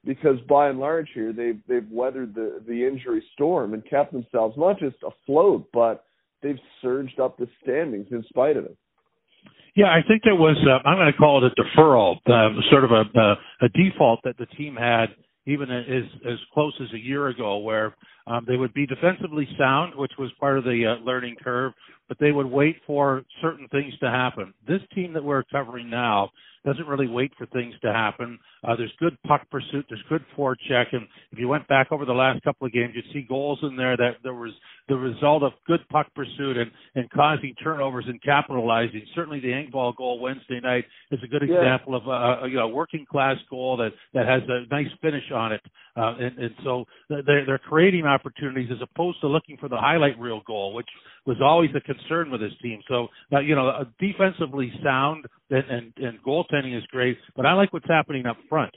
because 0.06 0.40
by 0.50 0.70
and 0.70 0.80
large 0.80 1.10
here 1.14 1.34
they've 1.34 1.60
they've 1.68 1.90
weathered 1.92 2.34
the 2.34 2.62
the 2.68 2.86
injury 2.86 3.24
storm 3.34 3.74
and 3.74 3.88
kept 3.90 4.12
themselves 4.12 4.56
not 4.58 4.80
just 4.80 4.98
afloat 5.04 5.68
but 5.72 6.06
they've 6.42 6.60
surged 6.82 7.20
up 7.20 7.38
the 7.38 7.48
standings 7.62 8.08
in 8.12 8.24
spite 8.30 8.58
of 8.58 8.66
it. 8.66 8.78
Yeah, 9.76 9.88
I 9.88 10.02
think 10.08 10.22
there 10.24 10.36
was. 10.36 10.56
Uh, 10.68 10.88
I'm 10.88 10.98
going 10.98 11.12
to 11.12 11.18
call 11.18 11.44
it 11.44 11.52
a 11.52 11.62
deferral, 11.62 12.18
uh, 12.28 12.62
sort 12.70 12.84
of 12.84 12.92
a, 12.92 13.20
a 13.20 13.36
a 13.66 13.70
default 13.70 14.20
that 14.24 14.38
the 14.38 14.46
team 14.46 14.76
had 14.76 15.08
even 15.46 15.70
as 15.70 16.04
as 16.26 16.38
close 16.54 16.74
as 16.82 16.92
a 16.94 17.00
year 17.00 17.28
ago, 17.28 17.58
where 17.58 17.96
um, 18.28 18.46
they 18.48 18.58
would 18.58 18.74
be 18.74 18.86
defensively 18.86 19.48
sound, 19.58 19.94
which 19.96 20.14
was 20.18 20.32
part 20.40 20.58
of 20.58 20.64
the 20.64 20.86
uh, 20.86 21.04
learning 21.04 21.36
curve, 21.44 21.74
but 22.08 22.18
they 22.20 22.32
would 22.32 22.46
wait 22.46 22.78
for 22.88 23.24
certain 23.42 23.68
things 23.70 23.94
to 24.00 24.10
happen. 24.10 24.54
This 24.68 24.82
team 24.96 25.14
that 25.14 25.24
we're 25.24 25.44
covering 25.44 25.90
now 25.90 26.32
doesn't 26.66 26.88
really 26.88 27.08
wait 27.08 27.32
for 27.38 27.46
things 27.48 27.74
to 27.82 27.92
happen. 27.92 28.40
Uh, 28.64 28.76
there's 28.76 28.92
good 29.00 29.18
puck 29.28 29.42
pursuit. 29.52 29.86
There's 29.90 30.04
good 30.10 30.24
forecheck. 30.38 30.86
And 30.94 31.08
if 31.32 31.40
you 31.40 31.48
went 31.48 31.68
back 31.68 31.92
over 31.92 32.06
the 32.06 32.14
last 32.14 32.42
couple 32.44 32.66
of 32.66 32.74
games, 32.74 32.94
you'd 32.96 33.06
see 33.14 33.26
goals 33.28 33.60
in 33.64 33.76
there 33.76 33.98
that 33.98 34.18
there 34.24 34.34
was 34.34 34.52
the 34.88 34.96
result 34.96 35.44
of 35.44 35.54
good 35.68 35.80
puck 35.90 36.08
pursuit 36.16 36.58
and, 36.58 36.72
and 36.96 37.10
causing 37.12 37.54
turnovers 37.64 38.06
and 38.08 38.22
capitalizing. 38.22 39.04
Certainly 39.16 39.42
the 39.42 39.48
Engvall 39.48 39.96
goal 39.96 40.20
Wednesday 40.20 40.60
night 40.62 40.86
is 41.12 41.20
a 41.24 41.28
good 41.28 41.42
Yeah. 41.48 41.58
example 41.58 41.96
of 41.96 42.08
a, 42.08 42.46
a 42.46 42.48
you 42.50 42.56
know, 42.56 42.68
working 42.68 43.06
class 43.10 43.38
goal 43.50 43.78
that, 43.78 43.92
that 44.14 44.26
has 44.28 44.42
a 44.48 44.66
nice 44.74 44.88
finish 45.02 45.32
on 45.34 45.52
it. 45.54 45.62
Uh, 45.96 46.16
and, 46.20 46.38
and 46.40 46.56
so 46.64 46.86
they're, 47.10 47.46
they're 47.46 47.58
creating 47.60 48.06
opportunities 48.06 48.70
as 48.72 48.82
opposed 48.82 49.20
to 49.22 49.28
looking 49.28 49.58
for 49.58 49.70
the 49.70 49.78
highlight 49.78 50.18
reel 50.20 50.42
goal, 50.48 50.74
which 50.74 50.88
was 51.26 51.38
always 51.42 51.70
a 51.76 51.82
concern 51.82 52.32
with 52.32 52.42
this 52.42 52.52
team. 52.62 52.82
So, 52.88 53.08
uh, 53.32 53.40
you 53.40 53.56
know, 53.56 53.70
uh, 53.70 53.86
defensively 54.00 54.72
sound 54.84 55.26
and, 55.50 55.64
and, 55.70 55.94
and 55.98 56.24
goaltending 56.24 56.78
is 56.78 56.84
great, 56.92 57.18
but 57.36 57.46
I 57.46 57.54
like 57.54 57.72
what's 57.72 57.88
happening 57.88 58.26
up 58.26 58.38
front. 58.50 58.74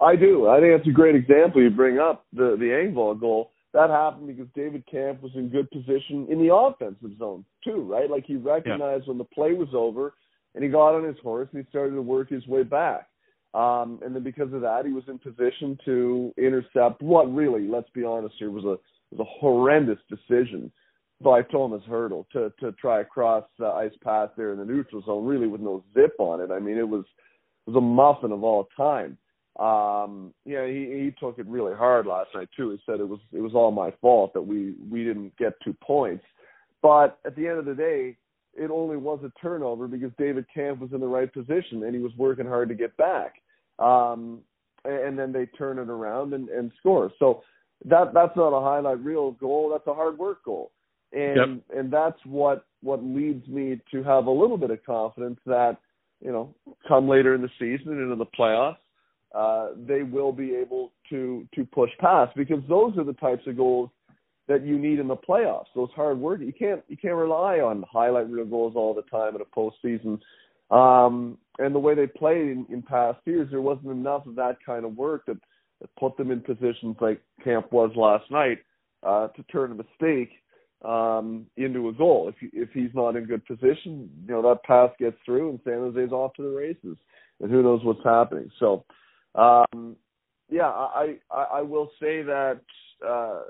I 0.00 0.16
do. 0.16 0.48
I 0.48 0.60
think 0.60 0.76
that's 0.76 0.88
a 0.88 0.92
great 0.92 1.14
example 1.14 1.62
you 1.62 1.70
bring 1.70 1.98
up 1.98 2.26
the 2.32 2.56
the 2.58 2.66
Engvall 2.66 3.18
goal. 3.18 3.52
That 3.72 3.90
happened 3.90 4.26
because 4.26 4.46
David 4.54 4.84
Kämpf 4.92 5.20
was 5.22 5.32
in 5.34 5.48
good 5.48 5.70
position 5.70 6.26
in 6.30 6.38
the 6.38 6.54
offensive 6.54 7.16
zone 7.18 7.44
too, 7.62 7.82
right? 7.82 8.10
Like 8.10 8.24
he 8.26 8.36
recognized 8.36 9.06
when 9.06 9.18
the 9.18 9.24
play 9.24 9.52
was 9.52 9.68
over, 9.72 10.14
and 10.54 10.64
he 10.64 10.70
got 10.70 10.94
on 10.94 11.04
his 11.04 11.16
horse 11.22 11.48
and 11.52 11.64
he 11.64 11.68
started 11.70 11.94
to 11.94 12.02
work 12.02 12.28
his 12.28 12.46
way 12.46 12.64
back. 12.64 13.08
Um, 13.54 14.00
and 14.04 14.14
then 14.14 14.24
because 14.24 14.52
of 14.52 14.62
that, 14.62 14.84
he 14.84 14.92
was 14.92 15.04
in 15.06 15.18
position 15.18 15.78
to 15.84 16.34
intercept 16.36 17.00
what 17.00 17.32
really, 17.32 17.68
let's 17.68 17.90
be 17.90 18.04
honest 18.04 18.34
here, 18.38 18.50
was 18.50 18.64
a 18.64 18.76
was 19.14 19.20
a 19.20 19.38
horrendous 19.40 19.98
decision 20.08 20.72
by 21.20 21.42
Tomas 21.42 21.82
Hertl 21.88 22.26
to 22.32 22.52
to 22.60 22.72
try 22.72 23.00
a 23.00 23.04
cross 23.04 23.44
uh, 23.60 23.72
ice 23.72 23.92
path 24.02 24.30
there 24.36 24.52
in 24.52 24.58
the 24.58 24.64
neutral 24.64 25.02
zone, 25.02 25.24
really 25.24 25.46
with 25.46 25.60
no 25.60 25.84
zip 25.94 26.14
on 26.18 26.40
it. 26.40 26.50
I 26.50 26.58
mean, 26.58 26.76
it 26.76 26.88
was 26.88 27.04
it 27.66 27.70
was 27.70 27.76
a 27.76 27.80
muffin 27.80 28.32
of 28.32 28.42
all 28.44 28.68
time. 28.76 29.16
Um, 29.58 30.34
yeah, 30.44 30.66
he 30.66 30.86
he 30.86 31.14
took 31.18 31.38
it 31.38 31.46
really 31.46 31.74
hard 31.74 32.06
last 32.06 32.30
night 32.34 32.48
too. 32.56 32.70
He 32.70 32.80
said 32.84 33.00
it 33.00 33.08
was 33.08 33.20
it 33.32 33.40
was 33.40 33.54
all 33.54 33.70
my 33.70 33.92
fault 34.00 34.34
that 34.34 34.42
we 34.42 34.74
we 34.90 35.04
didn't 35.04 35.36
get 35.36 35.52
two 35.64 35.74
points. 35.74 36.24
But 36.82 37.18
at 37.24 37.34
the 37.36 37.46
end 37.46 37.58
of 37.58 37.64
the 37.64 37.74
day, 37.74 38.16
it 38.54 38.70
only 38.70 38.96
was 38.96 39.20
a 39.24 39.32
turnover 39.40 39.88
because 39.88 40.10
David 40.18 40.44
Kämpf 40.54 40.80
was 40.80 40.92
in 40.92 41.00
the 41.00 41.06
right 41.06 41.32
position 41.32 41.82
and 41.84 41.94
he 41.94 42.00
was 42.00 42.12
working 42.16 42.46
hard 42.46 42.68
to 42.68 42.74
get 42.74 42.96
back. 42.96 43.34
Um, 43.78 44.40
and 44.84 45.18
then 45.18 45.32
they 45.32 45.46
turn 45.46 45.78
it 45.78 45.88
around 45.88 46.34
and, 46.34 46.48
and 46.50 46.70
score. 46.78 47.10
So 47.18 47.42
that 47.86 48.12
that's 48.14 48.36
not 48.36 48.56
a 48.56 48.60
highlight 48.60 49.00
reel 49.00 49.32
goal. 49.32 49.70
That's 49.70 49.86
a 49.86 49.94
hard 49.94 50.18
work 50.18 50.44
goal, 50.44 50.72
and 51.14 51.62
and 51.74 51.92
that's 51.92 52.18
what 52.24 52.66
what 52.82 53.02
leads 53.02 53.46
me 53.48 53.80
to 53.90 54.02
have 54.02 54.26
a 54.26 54.30
little 54.30 54.58
bit 54.58 54.70
of 54.70 54.84
confidence 54.84 55.38
that 55.46 55.78
you 56.20 56.32
know 56.32 56.54
come 56.86 57.08
later 57.08 57.34
in 57.34 57.42
the 57.42 57.50
season 57.58 57.92
and 57.92 58.00
into 58.00 58.16
the 58.16 58.26
playoffs, 58.38 58.76
uh, 59.34 59.74
they 59.86 60.02
will 60.02 60.32
be 60.32 60.54
able 60.54 60.92
to 61.10 61.46
to 61.54 61.64
push 61.64 61.90
past 62.00 62.34
because 62.36 62.62
those 62.68 62.96
are 62.98 63.04
the 63.04 63.14
types 63.14 63.46
of 63.46 63.56
goals 63.56 63.90
that 64.46 64.64
you 64.64 64.78
need 64.78 64.98
in 64.98 65.08
the 65.08 65.16
playoffs. 65.16 65.66
Those 65.74 65.88
hard 65.94 66.18
work. 66.18 66.40
You 66.40 66.52
can't 66.52 66.82
you 66.88 66.96
can't 66.96 67.14
rely 67.14 67.60
on 67.60 67.84
highlight 67.90 68.28
reel 68.28 68.44
goals 68.44 68.74
all 68.76 68.94
the 68.94 69.02
time 69.02 69.34
in 69.36 69.40
a 69.40 69.44
postseason. 69.44 70.20
Um, 70.70 71.38
and 71.58 71.74
the 71.74 71.78
way 71.78 71.94
they 71.94 72.06
played 72.06 72.48
in, 72.48 72.66
in 72.70 72.82
past 72.82 73.18
years, 73.26 73.48
there 73.50 73.60
wasn't 73.60 73.90
enough 73.90 74.26
of 74.26 74.34
that 74.36 74.56
kind 74.64 74.84
of 74.84 74.96
work 74.96 75.26
that, 75.26 75.36
that 75.80 75.90
put 75.96 76.16
them 76.16 76.30
in 76.30 76.40
positions 76.40 76.96
like 77.00 77.20
Kämpf 77.46 77.70
was 77.70 77.92
last 77.94 78.28
night 78.30 78.58
uh, 79.04 79.28
to 79.28 79.42
turn 79.44 79.70
a 79.70 79.74
mistake 79.74 80.30
um, 80.82 81.46
into 81.56 81.88
a 81.88 81.92
goal. 81.92 82.28
If 82.28 82.36
if 82.52 82.70
he's 82.72 82.94
not 82.94 83.16
in 83.16 83.24
good 83.24 83.44
position, 83.46 84.10
you 84.26 84.34
know 84.34 84.42
that 84.42 84.62
pass 84.64 84.90
gets 84.98 85.16
through 85.24 85.50
and 85.50 85.60
San 85.64 85.74
Jose's 85.74 86.12
off 86.12 86.34
to 86.34 86.42
the 86.42 86.48
races, 86.48 86.96
and 87.40 87.50
who 87.50 87.62
knows 87.62 87.84
what's 87.84 88.04
happening. 88.04 88.50
So, 88.58 88.84
um, 89.34 89.96
yeah, 90.50 90.68
I, 90.68 91.16
I 91.30 91.42
I 91.54 91.62
will 91.62 91.90
say 92.00 92.22
that 92.22 92.60
uh, 93.06 93.40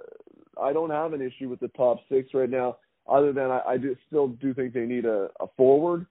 I 0.61 0.73
don't 0.73 0.90
have 0.90 1.12
an 1.12 1.23
issue 1.23 1.49
with 1.49 1.61
the 1.61 1.69
top 1.69 1.99
six 2.09 2.31
right 2.35 2.50
now, 2.50 2.76
other 3.09 3.33
than 3.33 3.50
I, 3.50 3.61
I 3.66 3.76
do 3.78 3.97
still 4.07 4.28
do 4.28 4.54
think 4.54 4.73
they 4.73 4.87
need 4.87 5.04
a, 5.04 5.28
a 5.40 5.47
forward 5.57 6.07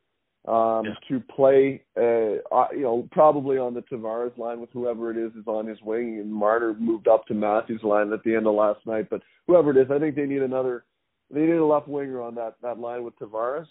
um, 0.46 0.86
Yeah. 0.86 0.93
to 1.08 1.20
play, 1.22 1.84
uh, 1.96 2.67
you 2.74 2.82
know, 2.82 3.08
probably 3.12 3.58
on 3.58 3.74
the 3.74 3.82
Tavares 3.84 4.38
line 4.38 4.60
with 4.60 4.70
whoever 4.74 5.10
it 5.10 5.17
is 5.17 5.32
is 5.34 5.48
on 5.48 5.67
his 5.67 5.82
wing, 5.82 6.20
and 6.20 6.34
Marner 6.34 6.74
moved 6.74 7.08
up 7.08 7.25
to 7.27 7.34
Matthews' 7.34 7.82
line 7.84 8.12
at 8.12 8.24
the 8.24 8.36
end 8.36 8.46
of 8.46 8.53
last 8.53 8.86
night. 8.86 9.10
But 9.10 9.22
whoever 9.48 9.72
it 9.72 9.77
is, 9.77 9.89
I 9.89 10.00
think 10.00 10.15
they 10.15 10.25
need 10.25 10.41
another. 10.41 10.84
They 11.33 11.41
need 11.41 11.55
a 11.55 11.65
left 11.65 11.87
winger 11.87 12.21
on 12.21 12.35
that 12.35 12.55
that 12.61 12.79
line 12.79 13.03
with 13.03 13.17
Tavares. 13.19 13.67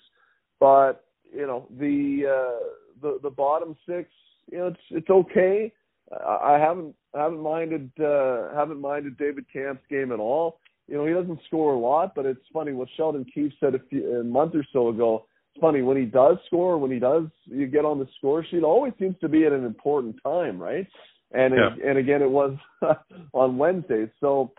But 0.61 1.05
you 1.35 1.47
know, 1.47 1.69
the 1.79 2.25
uh, 2.29 2.65
the 3.01 3.19
the 3.23 3.31
bottom 3.31 3.77
six, 3.87 4.11
you 4.51 4.59
know, 4.59 4.67
it's 4.69 4.81
it's 4.91 5.11
okay. 5.11 5.73
I 6.13 6.55
I 6.55 6.59
haven't 6.59 6.95
haven't 7.15 7.41
minded 7.41 7.91
uh, 8.01 8.55
haven't 8.55 8.81
minded 8.81 9.17
David 9.17 9.47
Kämpf's 9.55 9.87
game 9.89 10.13
at 10.13 10.21
all. 10.21 10.59
You 10.89 10.97
know, 10.97 11.07
he 11.07 11.13
doesn't 11.13 11.41
score 11.47 11.75
a 11.75 11.79
lot, 11.79 12.15
but 12.15 12.27
it's 12.27 12.45
funny 12.53 12.73
what 12.73 12.89
Sheldon 12.97 13.25
Keefe 13.33 13.53
said 13.61 13.75
a, 13.75 13.79
few, 13.79 14.21
a 14.21 14.25
month 14.25 14.55
or 14.55 14.67
so 14.73 14.89
ago 14.89 15.25
it's 15.55 15.61
funny 15.61 15.83
when 15.83 15.97
he 15.97 16.05
does 16.05 16.39
score, 16.47 16.79
when 16.79 16.91
he 16.91 16.99
does, 16.99 17.25
you 17.45 17.67
get 17.67 17.85
on 17.85 17.99
the 17.99 18.09
score 18.17 18.45
sheet. 18.45 18.63
Always 18.63 18.95
seems 18.99 19.17
to 19.21 19.29
be 19.29 19.45
at 19.45 19.53
an 19.53 19.65
important 19.65 20.17
time, 20.23 20.59
right? 20.59 20.87
And 21.33 21.55
Yeah. 21.55 21.77
and 21.85 21.99
again, 21.99 22.23
it 22.23 22.31
was 22.31 22.57
on 23.33 23.59
Wednesdays. 23.59 24.09
So, 24.21 24.53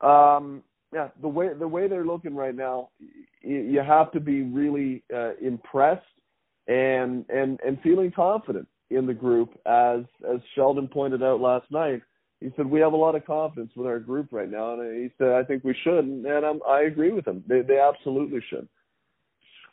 um, 0.00 0.62
yeah, 0.94 1.08
the 1.20 1.28
way 1.28 1.48
the 1.58 1.66
way 1.66 1.88
they're 1.88 2.06
looking 2.06 2.36
right 2.36 2.54
now, 2.54 2.90
you, 3.42 3.56
you 3.56 3.80
have 3.80 4.12
to 4.12 4.20
be 4.20 4.42
really 4.42 5.02
uh, 5.14 5.32
impressed 5.42 6.02
and 6.68 7.24
and 7.28 7.58
and 7.66 7.80
feeling 7.82 8.12
confident 8.14 8.68
in 8.90 9.06
the 9.06 9.14
group. 9.14 9.50
As 9.66 10.00
as 10.32 10.40
Sheldon 10.54 10.88
pointed 10.88 11.22
out 11.22 11.40
last 11.40 11.66
night, 11.70 12.00
he 12.40 12.50
said 12.56 12.66
we 12.66 12.78
have 12.78 12.92
a 12.92 12.96
lot 12.96 13.16
of 13.16 13.26
confidence 13.26 13.72
with 13.74 13.88
our 13.88 13.98
group 13.98 14.28
right 14.30 14.48
now, 14.48 14.78
and 14.78 15.02
he 15.02 15.10
said 15.18 15.32
I 15.32 15.42
think 15.42 15.64
we 15.64 15.74
should, 15.82 16.04
and 16.04 16.26
I'm, 16.26 16.60
I 16.68 16.82
agree 16.82 17.10
with 17.10 17.26
him. 17.26 17.42
They 17.48 17.62
they 17.62 17.80
absolutely 17.80 18.40
should. 18.48 18.68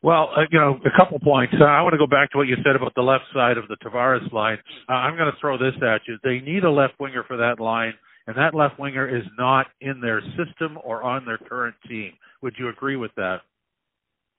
Well, 0.04 0.32
uh, 0.36 0.42
you 0.50 0.60
know, 0.60 0.80
a 0.84 0.98
couple 0.98 1.20
points. 1.20 1.54
Uh, 1.60 1.64
I 1.64 1.84
want 1.84 1.94
to 1.94 2.00
go 2.00 2.08
back 2.08 2.32
to 2.32 2.38
what 2.40 2.48
you 2.48 2.56
said 2.66 2.76
about 2.76 2.96
the 2.96 3.04
left 3.04 3.26
side 3.36 3.60
of 3.60 3.68
the 3.68 3.78
Tavares 3.86 4.34
line. 4.34 4.58
Uh, 4.90 4.94
I'm 4.94 5.16
going 5.16 5.32
to 5.32 5.38
throw 5.40 5.60
this 5.60 5.76
at 5.78 6.02
you. 6.08 6.18
They 6.24 6.40
need 6.40 6.64
a 6.64 6.72
left 6.72 6.96
winger 7.00 7.24
for 7.28 7.38
that 7.38 7.60
line, 7.60 7.94
and 8.28 8.38
that 8.38 8.54
left 8.54 8.80
winger 8.80 9.08
is 9.08 9.24
not 9.38 9.68
in 9.82 10.00
their 10.02 10.22
system 10.38 10.78
or 10.84 11.04
on 11.04 11.26
their 11.26 11.38
current 11.38 11.76
team. 11.88 12.14
Would 12.42 12.56
you 12.58 12.70
agree 12.70 12.96
with 12.96 13.12
that? 13.16 13.42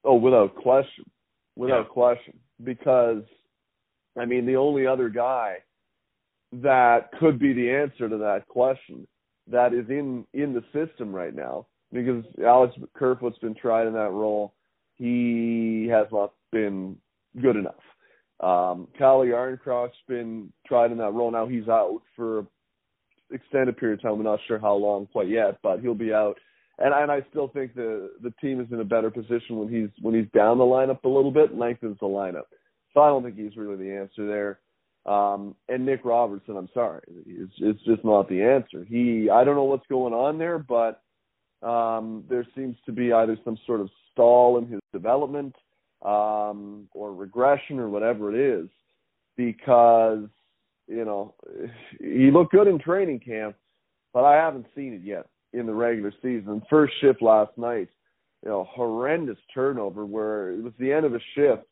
Oh, 0.04 0.16
without 0.16 0.54
question, 0.54 1.04
without 1.56 1.86
Yeah. 1.86 1.92
question, 1.92 2.38
because 2.64 3.24
I 4.16 4.24
mean 4.24 4.46
the 4.46 4.56
only 4.56 4.86
other 4.86 5.08
guy 5.08 5.62
that 6.52 7.12
could 7.12 7.38
be 7.38 7.52
the 7.52 7.70
answer 7.70 8.08
to 8.08 8.18
that 8.18 8.46
question 8.48 9.06
that 9.46 9.72
is 9.72 9.88
in 9.88 10.26
in 10.34 10.52
the 10.52 10.62
system 10.72 11.14
right 11.14 11.34
now 11.34 11.66
because 11.92 12.24
Alex 12.44 12.74
Kerfoot's 12.94 13.38
been 13.38 13.54
tried 13.54 13.86
in 13.86 13.92
that 13.94 14.10
role. 14.10 14.54
He 14.96 15.86
has 15.88 16.06
not 16.12 16.32
been 16.50 16.96
good 17.40 17.56
enough. 17.56 17.74
Um, 18.40 18.88
Calle 18.98 19.26
Järnkrok's 19.26 19.96
been 20.08 20.52
tried 20.66 20.90
in 20.90 20.98
that 20.98 21.12
role. 21.12 21.30
Now 21.30 21.46
he's 21.46 21.68
out 21.68 22.02
for 22.16 22.46
extended 23.32 23.76
period 23.76 23.98
of 23.98 24.02
time. 24.02 24.12
I'm 24.12 24.22
not 24.22 24.40
sure 24.46 24.58
how 24.58 24.74
long 24.74 25.06
quite 25.06 25.28
yet, 25.28 25.58
but 25.62 25.80
he'll 25.80 25.94
be 25.94 26.12
out 26.12 26.36
and 26.78 26.94
and 26.94 27.10
I 27.10 27.24
still 27.30 27.48
think 27.48 27.74
the 27.74 28.10
the 28.22 28.32
team 28.40 28.60
is 28.60 28.66
in 28.70 28.80
a 28.80 28.84
better 28.84 29.10
position 29.10 29.56
when 29.56 29.68
he's 29.68 29.90
when 30.00 30.14
he's 30.14 30.30
down 30.34 30.58
the 30.58 30.64
lineup 30.64 31.04
a 31.04 31.08
little 31.08 31.30
bit, 31.30 31.56
lengthens 31.56 31.98
the 32.00 32.06
lineup. 32.06 32.46
So 32.94 33.00
I 33.00 33.08
don't 33.08 33.22
think 33.22 33.36
he's 33.36 33.56
really 33.56 33.76
the 33.76 33.94
answer 33.94 34.26
there. 34.26 34.58
Um, 35.04 35.56
and 35.68 35.84
Nick 35.84 36.04
Robertson, 36.04 36.56
I'm 36.56 36.68
sorry, 36.72 37.02
it's 37.26 37.52
it's 37.58 37.82
just 37.84 38.04
not 38.04 38.28
the 38.28 38.42
answer. 38.42 38.84
He 38.84 39.28
I 39.30 39.44
don't 39.44 39.56
know 39.56 39.64
what's 39.64 39.86
going 39.88 40.14
on 40.14 40.38
there, 40.38 40.58
but 40.58 41.02
um, 41.66 42.24
there 42.28 42.46
seems 42.56 42.76
to 42.86 42.92
be 42.92 43.12
either 43.12 43.36
some 43.44 43.58
sort 43.66 43.80
of 43.80 43.90
stall 44.12 44.58
in 44.58 44.66
his 44.66 44.80
development 44.92 45.54
um, 46.04 46.88
or 46.92 47.14
regression 47.14 47.78
or 47.78 47.88
whatever 47.88 48.34
it 48.34 48.60
is, 48.62 48.68
because 49.36 50.28
you 50.88 51.04
know 51.04 51.34
he 52.00 52.30
looked 52.30 52.52
good 52.52 52.68
in 52.68 52.78
training 52.78 53.20
camp, 53.20 53.56
but 54.12 54.24
I 54.24 54.36
haven't 54.36 54.66
seen 54.74 54.94
it 54.94 55.02
yet 55.02 55.26
in 55.52 55.66
the 55.66 55.74
regular 55.74 56.12
season. 56.22 56.62
First 56.70 56.94
shift 57.00 57.20
last 57.22 57.56
night, 57.56 57.88
you 58.42 58.50
know, 58.50 58.66
horrendous 58.70 59.38
turnover 59.52 60.06
where 60.06 60.50
it 60.52 60.62
was 60.62 60.72
the 60.78 60.92
end 60.92 61.04
of 61.04 61.14
a 61.14 61.20
shift 61.34 61.64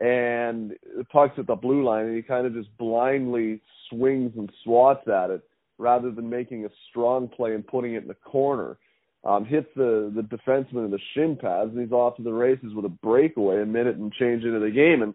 and 0.00 0.72
the 0.96 1.04
puck's 1.12 1.38
at 1.38 1.46
the 1.46 1.54
blue 1.54 1.84
line 1.84 2.06
and 2.06 2.16
he 2.16 2.22
kind 2.22 2.46
of 2.46 2.54
just 2.54 2.76
blindly 2.78 3.60
swings 3.90 4.32
and 4.36 4.50
swats 4.64 5.06
at 5.08 5.30
it 5.30 5.42
rather 5.78 6.10
than 6.10 6.28
making 6.28 6.64
a 6.64 6.68
strong 6.88 7.28
play 7.28 7.54
and 7.54 7.66
putting 7.66 7.94
it 7.94 8.02
in 8.02 8.08
the 8.08 8.14
corner. 8.14 8.76
um, 9.24 9.44
hits 9.44 9.68
the 9.74 10.12
the 10.14 10.22
defenseman 10.22 10.84
in 10.84 10.90
the 10.90 10.98
shin 11.14 11.36
pads, 11.36 11.70
and 11.70 11.80
he's 11.80 11.92
off 11.92 12.16
to 12.16 12.22
the 12.22 12.32
races 12.32 12.74
with 12.74 12.84
a 12.84 12.88
breakaway 12.90 13.62
a 13.62 13.66
minute 13.66 13.96
and 13.96 14.12
change 14.12 14.44
into 14.44 14.60
the 14.60 14.70
game, 14.70 15.02
and 15.02 15.14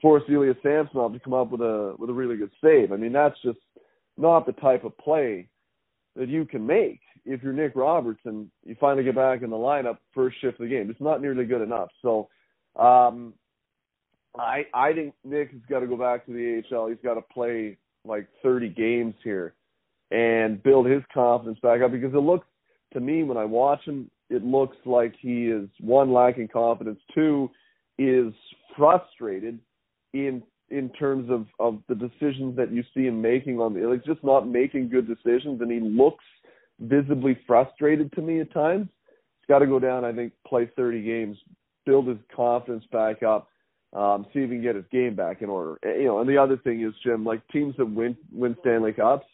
force 0.00 0.22
Ilya 0.28 0.54
Samsonov 0.62 1.12
to 1.12 1.20
come 1.20 1.34
up 1.34 1.50
with 1.50 1.60
a 1.60 1.94
with 1.98 2.10
a 2.10 2.12
really 2.12 2.36
good 2.36 2.50
save. 2.62 2.92
I 2.92 2.96
mean, 2.96 3.12
that's 3.12 3.40
just 3.42 3.58
not 4.16 4.46
the 4.46 4.52
type 4.52 4.84
of 4.84 4.96
play 4.98 5.48
that 6.16 6.28
you 6.28 6.44
can 6.44 6.66
make 6.66 7.00
if 7.24 7.42
you're 7.42 7.52
Nick 7.52 7.72
Robertson. 7.74 8.50
You 8.64 8.76
finally 8.80 9.04
get 9.04 9.14
back 9.14 9.42
in 9.42 9.50
the 9.50 9.56
lineup 9.56 9.98
first 10.14 10.40
shift 10.40 10.60
of 10.60 10.68
the 10.68 10.74
game. 10.74 10.90
It's 10.90 11.00
not 11.00 11.20
nearly 11.20 11.44
good 11.44 11.62
enough. 11.62 11.88
So, 12.02 12.28
um, 12.76 13.34
I 14.38 14.66
I 14.74 14.92
think 14.92 15.14
Nick 15.24 15.52
has 15.52 15.60
got 15.68 15.80
to 15.80 15.86
go 15.86 15.96
back 15.96 16.26
to 16.26 16.32
the 16.32 16.62
AHL. 16.70 16.88
He's 16.88 16.98
got 17.02 17.14
to 17.14 17.22
play 17.22 17.76
like 18.04 18.26
30 18.42 18.70
games 18.70 19.14
here 19.22 19.54
and 20.10 20.62
build 20.62 20.86
his 20.86 21.02
confidence 21.12 21.58
back 21.62 21.82
up 21.82 21.92
because 21.92 22.14
it 22.14 22.18
looks 22.18 22.46
to 22.92 23.00
me 23.00 23.22
when 23.22 23.36
I 23.36 23.44
watch 23.44 23.84
him, 23.84 24.10
it 24.28 24.42
looks 24.42 24.76
like 24.84 25.14
he 25.20 25.46
is 25.46 25.68
one 25.80 26.12
lacking 26.12 26.48
confidence, 26.48 26.98
two 27.14 27.50
is 27.98 28.32
frustrated 28.76 29.60
in 30.12 30.42
in 30.70 30.88
terms 30.90 31.28
of 31.30 31.46
of 31.58 31.80
the 31.88 31.94
decisions 31.94 32.56
that 32.56 32.72
you 32.72 32.82
see 32.94 33.06
him 33.06 33.20
making 33.20 33.58
on 33.60 33.74
the 33.74 33.80
like 33.80 34.04
just 34.04 34.22
not 34.22 34.46
making 34.46 34.88
good 34.88 35.06
decisions 35.06 35.60
and 35.60 35.70
he 35.70 35.80
looks 35.80 36.24
visibly 36.80 37.38
frustrated 37.46 38.12
to 38.12 38.22
me 38.22 38.40
at 38.40 38.52
times. 38.52 38.88
He's 39.40 39.46
got 39.48 39.60
to 39.60 39.66
go 39.66 39.78
down, 39.78 40.04
I 40.04 40.12
think, 40.12 40.32
play 40.46 40.70
30 40.76 41.02
games, 41.02 41.36
build 41.84 42.08
his 42.08 42.18
confidence 42.34 42.84
back 42.90 43.22
up, 43.22 43.48
um, 43.92 44.26
see 44.32 44.40
if 44.40 44.50
he 44.50 44.56
can 44.56 44.62
get 44.62 44.76
his 44.76 44.84
game 44.90 45.14
back 45.14 45.42
in 45.42 45.50
order. 45.50 45.78
You 45.84 46.06
know, 46.06 46.20
and 46.20 46.28
the 46.28 46.38
other 46.38 46.56
thing 46.56 46.82
is, 46.82 46.94
Jim, 47.04 47.24
like 47.24 47.46
teams 47.48 47.74
that 47.76 47.86
win 47.86 48.16
win 48.32 48.56
Stanley 48.60 48.92
Cups, 48.92 49.26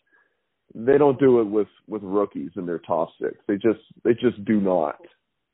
they 0.75 0.99
don't 0.99 1.21
do 1.21 1.41
it 1.41 1.47
with 1.47 1.69
with 1.87 2.03
rookies 2.03 2.51
in 2.57 2.67
their 2.67 2.79
top 2.81 3.11
six. 3.21 3.35
They 3.47 3.55
just 3.55 3.81
they 4.03 4.15
just 4.15 4.43
do 4.45 4.61
not 4.61 4.97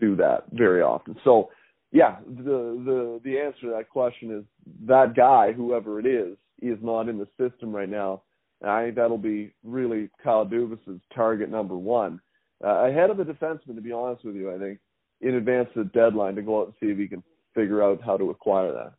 do 0.00 0.16
that 0.16 0.44
very 0.52 0.82
often. 0.82 1.16
So, 1.24 1.50
yeah, 1.92 2.16
the 2.26 2.80
the 2.84 3.20
the 3.22 3.38
answer 3.38 3.60
to 3.62 3.74
that 3.76 3.90
question 3.90 4.38
is 4.38 4.44
that 4.86 5.14
guy, 5.14 5.52
whoever 5.52 6.00
it 6.00 6.06
is, 6.06 6.36
is 6.62 6.78
not 6.82 7.08
in 7.08 7.18
the 7.18 7.28
system 7.38 7.74
right 7.74 7.88
now. 7.88 8.22
And 8.62 8.70
I 8.70 8.84
think 8.84 8.96
that'll 8.96 9.18
be 9.18 9.52
really 9.62 10.08
Kyle 10.24 10.46
Dubas's 10.46 11.00
target 11.14 11.50
number 11.50 11.76
one, 11.76 12.20
uh, 12.64 12.88
ahead 12.88 13.10
of 13.10 13.18
the 13.18 13.24
defenseman. 13.24 13.74
To 13.74 13.82
be 13.82 13.92
honest 13.92 14.24
with 14.24 14.36
you, 14.36 14.54
I 14.54 14.58
think 14.58 14.78
in 15.20 15.34
advance 15.34 15.68
of 15.76 15.84
the 15.84 15.90
deadline 15.92 16.34
to 16.36 16.42
go 16.42 16.62
out 16.62 16.66
and 16.68 16.74
see 16.80 16.92
if 16.92 16.98
he 16.98 17.08
can 17.08 17.22
figure 17.54 17.82
out 17.82 18.00
how 18.02 18.16
to 18.16 18.30
acquire 18.30 18.72
that. 18.72 18.94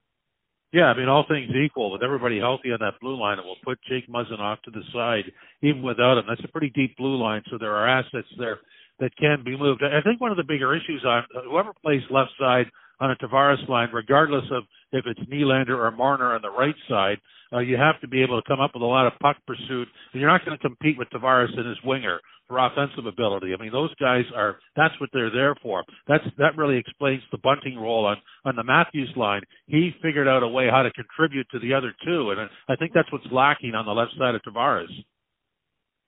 Yeah, 0.72 0.86
I 0.86 0.98
mean, 0.98 1.08
all 1.08 1.26
things 1.28 1.52
equal, 1.54 1.92
with 1.92 2.02
everybody 2.02 2.40
healthy 2.40 2.72
on 2.72 2.80
that 2.80 3.00
blue 3.00 3.20
line, 3.20 3.38
it 3.38 3.46
will 3.46 3.62
put 3.64 3.78
Jake 3.88 4.08
Muzzin 4.10 4.40
off 4.40 4.60
to 4.64 4.72
the 4.72 4.82
side, 4.92 5.32
even 5.62 5.84
without 5.84 6.18
him. 6.18 6.26
That's 6.28 6.44
a 6.44 6.52
pretty 6.52 6.72
deep 6.72 6.98
blue 6.98 7.16
line, 7.16 7.44
so 7.50 7.58
there 7.60 7.76
are 7.76 7.88
assets 7.88 8.28
there 8.40 8.60
that 9.00 9.16
can 9.18 9.44
be 9.44 9.56
moved. 9.58 9.84
I 9.84 10.02
think 10.02 10.20
one 10.20 10.32
of 10.32 10.38
the 10.38 10.44
bigger 10.44 10.76
issues 10.76 11.04
on 11.06 11.24
whoever 11.48 11.74
plays 11.84 12.02
left 12.10 12.32
side 12.40 12.66
on 13.04 13.12
a 13.12 13.16
Tavares 13.18 13.68
line, 13.68 13.90
regardless 13.92 14.46
of 14.52 14.64
if 14.94 15.06
it's 15.06 15.20
Nylander 15.30 15.78
or 15.78 15.92
Marner 15.92 16.34
on 16.34 16.42
the 16.42 16.50
right 16.50 16.76
side, 16.88 17.18
uh, 17.52 17.60
you 17.60 17.76
have 17.76 18.00
to 18.00 18.08
be 18.08 18.24
able 18.24 18.42
to 18.42 18.48
come 18.48 18.62
up 18.62 18.72
with 18.74 18.82
a 18.82 18.86
lot 18.86 19.06
of 19.06 19.20
puck 19.20 19.36
pursuit. 19.46 19.88
And 20.14 20.22
you're 20.22 20.30
not 20.30 20.46
going 20.46 20.58
to 20.58 20.62
compete 20.62 20.98
with 20.98 21.10
Tavares 21.10 21.56
and 21.58 21.68
his 21.68 21.78
winger 21.84 22.22
for 22.48 22.60
offensive 22.60 23.06
ability. 23.06 23.54
I 23.54 23.62
mean, 23.62 23.74
those 23.74 23.94
guys 23.96 24.24
are 24.36 24.58
that's 24.78 24.94
what 25.02 25.10
they're 25.12 25.30
there 25.30 25.54
for. 25.62 25.84
That's 26.08 26.24
that 26.38 26.56
really 26.56 26.78
explains 26.78 27.22
the 27.32 27.38
Bunting 27.40 27.78
role 27.78 28.06
on 28.06 28.18
on 28.46 28.56
the 28.56 28.64
Matthews 28.64 29.12
line. 29.18 29.42
He 29.68 29.92
figured 30.02 30.28
out 30.28 30.44
a 30.44 30.48
way 30.48 30.68
how 30.72 30.84
to 30.84 30.92
contribute 30.92 31.48
to 31.52 31.60
the 31.60 31.74
other 31.74 31.94
two, 32.06 32.32
and 32.32 32.50
I 32.70 32.76
think 32.78 32.92
that's 32.94 33.12
what's 33.12 33.28
lacking 33.32 33.76
on 33.76 33.86
the 33.86 33.92
left 33.92 34.14
side 34.18 34.36
of 34.36 34.42
Tavares. 34.44 34.88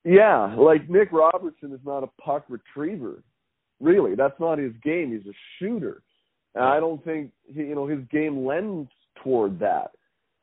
Yeah, 0.06 0.56
like 0.56 0.90
Nick 0.90 1.12
Robertson 1.12 1.74
is 1.74 1.80
not 1.84 2.04
a 2.04 2.22
puck 2.22 2.46
retriever. 2.48 3.24
Really, 3.82 4.16
that's 4.16 4.40
not 4.40 4.60
his 4.60 4.72
game. 4.84 5.12
He's 5.12 5.30
a 5.30 5.36
shooter. 5.60 6.02
And 6.56 6.64
I 6.64 6.80
don't 6.80 7.04
think 7.04 7.32
you 7.54 7.76
know 7.76 7.88
his 7.88 8.00
game 8.12 8.46
lends 8.46 8.90
toward 9.24 9.60
that. 9.60 9.92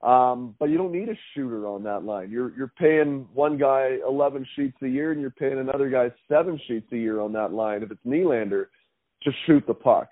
Um, 0.07 0.57
but 0.59 0.69
you 0.69 0.79
don't 0.79 0.91
need 0.91 1.09
a 1.09 1.19
shooter 1.35 1.67
on 1.69 1.85
that 1.85 2.05
line. 2.05 2.31
You're 2.31 2.55
you're 2.57 2.73
paying 2.79 3.29
one 3.33 3.57
guy 3.57 3.99
11 4.07 4.47
sheets 4.57 4.77
a 4.83 4.89
year, 4.89 5.13
and 5.13 5.21
you're 5.21 5.31
paying 5.31 5.59
another 5.59 5.89
guy 5.89 6.11
seven 6.29 6.61
sheets 6.67 6.87
a 6.93 6.97
year 6.97 7.21
on 7.21 7.33
that 7.35 7.53
line. 7.53 7.83
If 7.83 7.93
it's 7.93 8.05
Nylander, 8.07 8.67
just 9.23 9.37
shoot 9.47 9.65
the 9.67 9.75
puck. 9.75 10.09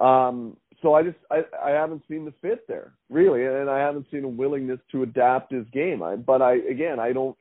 Um, 0.00 0.56
so 0.82 0.94
I 0.94 1.02
just 1.02 1.16
I, 1.30 1.42
I 1.62 1.70
haven't 1.70 2.02
seen 2.08 2.24
the 2.24 2.34
fit 2.42 2.68
there 2.68 2.92
really, 3.10 3.44
and 3.44 3.68
I 3.68 3.78
haven't 3.78 4.06
seen 4.12 4.24
a 4.24 4.28
willingness 4.28 4.80
to 4.92 5.02
adapt 5.02 5.52
his 5.52 5.66
game. 5.72 6.02
I, 6.02 6.16
but 6.16 6.42
I 6.42 6.56
again 6.70 7.00
I 7.00 7.12
don't 7.12 7.36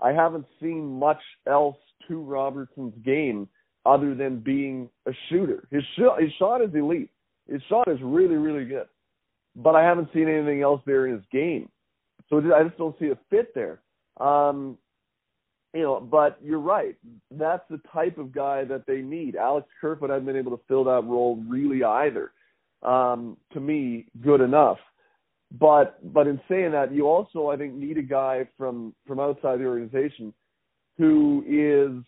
I 0.00 0.12
haven't 0.12 0.46
seen 0.60 0.98
much 0.98 1.20
else 1.46 1.76
to 2.08 2.20
Robertson's 2.20 2.94
game 3.04 3.48
other 3.86 4.14
than 4.14 4.40
being 4.40 4.90
a 5.06 5.12
shooter. 5.28 5.66
His 5.70 5.82
shot 5.98 6.20
his 6.20 6.32
shot 6.38 6.60
is 6.60 6.74
elite. 6.74 7.10
His 7.48 7.62
shot 7.68 7.88
is 7.88 7.98
really 8.02 8.36
really 8.36 8.64
good 8.64 8.86
but 9.56 9.74
I 9.74 9.82
haven't 9.82 10.08
seen 10.12 10.28
anything 10.28 10.62
else 10.62 10.80
there 10.86 11.06
in 11.06 11.14
his 11.14 11.24
game. 11.30 11.68
So 12.28 12.38
I 12.54 12.64
just 12.64 12.78
don't 12.78 12.98
see 12.98 13.08
a 13.08 13.18
fit 13.30 13.54
there. 13.54 13.80
Um, 14.18 14.78
you 15.74 15.82
know, 15.82 16.00
but 16.00 16.38
you're 16.42 16.60
right. 16.60 16.96
That's 17.30 17.64
the 17.70 17.80
type 17.92 18.18
of 18.18 18.32
guy 18.32 18.64
that 18.64 18.86
they 18.86 19.00
need. 19.00 19.36
Alex 19.36 19.68
Kerfoot 19.80 20.10
hasn't 20.10 20.26
been 20.26 20.36
able 20.36 20.56
to 20.56 20.62
fill 20.68 20.84
that 20.84 21.04
role 21.04 21.42
really 21.48 21.82
either. 21.82 22.32
Um, 22.82 23.36
to 23.52 23.60
me, 23.60 24.06
good 24.22 24.40
enough. 24.40 24.78
But 25.58 25.98
but 26.14 26.26
in 26.26 26.40
saying 26.48 26.72
that, 26.72 26.92
you 26.92 27.06
also 27.06 27.48
I 27.48 27.56
think 27.56 27.74
need 27.74 27.98
a 27.98 28.02
guy 28.02 28.48
from 28.56 28.94
from 29.06 29.20
outside 29.20 29.60
the 29.60 29.66
organization 29.66 30.32
who 30.98 31.44
is 31.46 32.02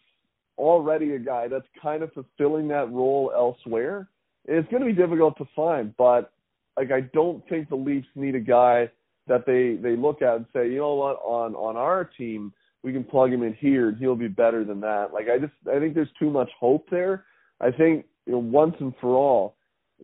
already 0.57 1.15
a 1.15 1.19
guy 1.19 1.49
that's 1.49 1.67
kind 1.81 2.03
of 2.03 2.13
fulfilling 2.13 2.69
that 2.69 2.91
role 2.91 3.33
elsewhere. 3.35 4.09
It's 4.47 4.69
going 4.71 4.83
to 4.83 4.87
be 4.87 4.95
difficult 4.95 5.39
to 5.39 5.47
find, 5.57 5.97
but 5.97 6.33
like 6.77 6.91
I 6.91 7.03
don't 7.13 7.47
think 7.49 7.69
the 7.69 7.77
Leafs 7.77 8.09
need 8.15 8.35
a 8.35 8.41
guy 8.41 8.91
that 9.27 9.47
they 9.47 9.77
they 9.77 9.97
look 9.97 10.23
at 10.23 10.37
and 10.37 10.47
say, 10.53 10.69
you 10.69 10.79
know 10.79 10.95
what, 10.95 11.17
on 11.25 11.55
on 11.55 11.77
our 11.77 12.05
team 12.05 12.53
we 12.83 12.93
can 12.93 13.03
plug 13.03 13.33
him 13.33 13.43
in 13.43 13.55
here 13.55 13.89
and 13.89 13.97
he'll 13.97 14.15
be 14.15 14.29
better 14.29 14.63
than 14.65 14.81
that. 14.81 15.13
Like 15.13 15.29
I 15.29 15.39
just 15.39 15.55
I 15.71 15.79
think 15.79 15.95
there's 15.95 16.09
too 16.19 16.31
much 16.31 16.51
hope 16.61 16.87
there. 16.91 17.25
I 17.61 17.71
think 17.71 18.05
you 18.27 18.33
know 18.33 18.39
once 18.39 18.77
and 18.81 18.93
for 19.01 19.17
all 19.17 19.57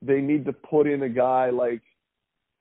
they 0.02 0.20
need 0.20 0.44
to 0.46 0.52
put 0.52 0.86
in 0.86 1.02
a 1.02 1.08
guy 1.08 1.50
like 1.50 1.82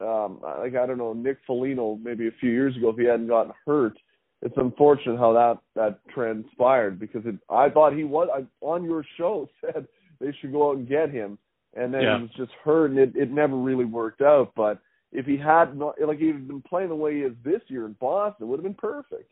um 0.02 0.39
like 0.42 0.76
I 0.76 0.86
don't 0.86 0.98
know 0.98 1.13
Nick 1.13 1.38
Foligno 1.48 1.98
maybe 2.04 2.28
a 2.28 2.39
few 2.39 2.52
years 2.52 2.76
ago 2.76 2.89
if 2.89 2.98
he 2.98 3.06
hadn't 3.06 3.28
gotten 3.28 3.54
hurt. 3.65 3.98
It's 4.42 4.58
unfortunate 4.58 5.18
how 5.18 5.34
that 5.34 5.60
that 5.76 6.00
transpired 6.13 7.00
because 7.00 7.26
it, 7.26 7.36
I 7.50 7.70
thought 7.70 7.94
he 7.94 8.04
was 8.04 8.28
I, 8.34 8.46
on 8.62 8.84
your 8.84 9.06
show 9.18 9.48
said 9.62 9.88
they 10.20 10.36
should 10.42 10.52
go 10.52 10.72
out 10.72 10.78
and 10.78 10.89
get 10.89 11.12
him 11.12 11.38
and 11.75 11.93
then 11.93 12.01
yeah. 12.01 12.17
he 12.17 12.21
was 12.23 12.32
just 12.36 12.51
hurt, 12.63 12.91
and 12.91 12.99
it, 12.99 13.15
it 13.15 13.32
never 13.32 13.55
really 13.55 13.86
worked 13.86 14.21
out. 14.21 14.53
But 14.55 14.79
if 15.12 15.25
he 15.25 15.38
had 15.38 15.75
not, 15.77 15.95
like, 16.05 16.19
he'd 16.19 16.47
been 16.47 16.62
playing 16.62 16.89
the 16.89 16.95
way 16.95 17.15
he 17.15 17.21
is 17.21 17.34
this 17.43 17.62
year 17.67 17.86
in 17.86 17.93
Boston, 17.93 18.45
it 18.45 18.49
would 18.49 18.60
have 18.60 18.63
been 18.63 18.73
perfect. 18.73 19.32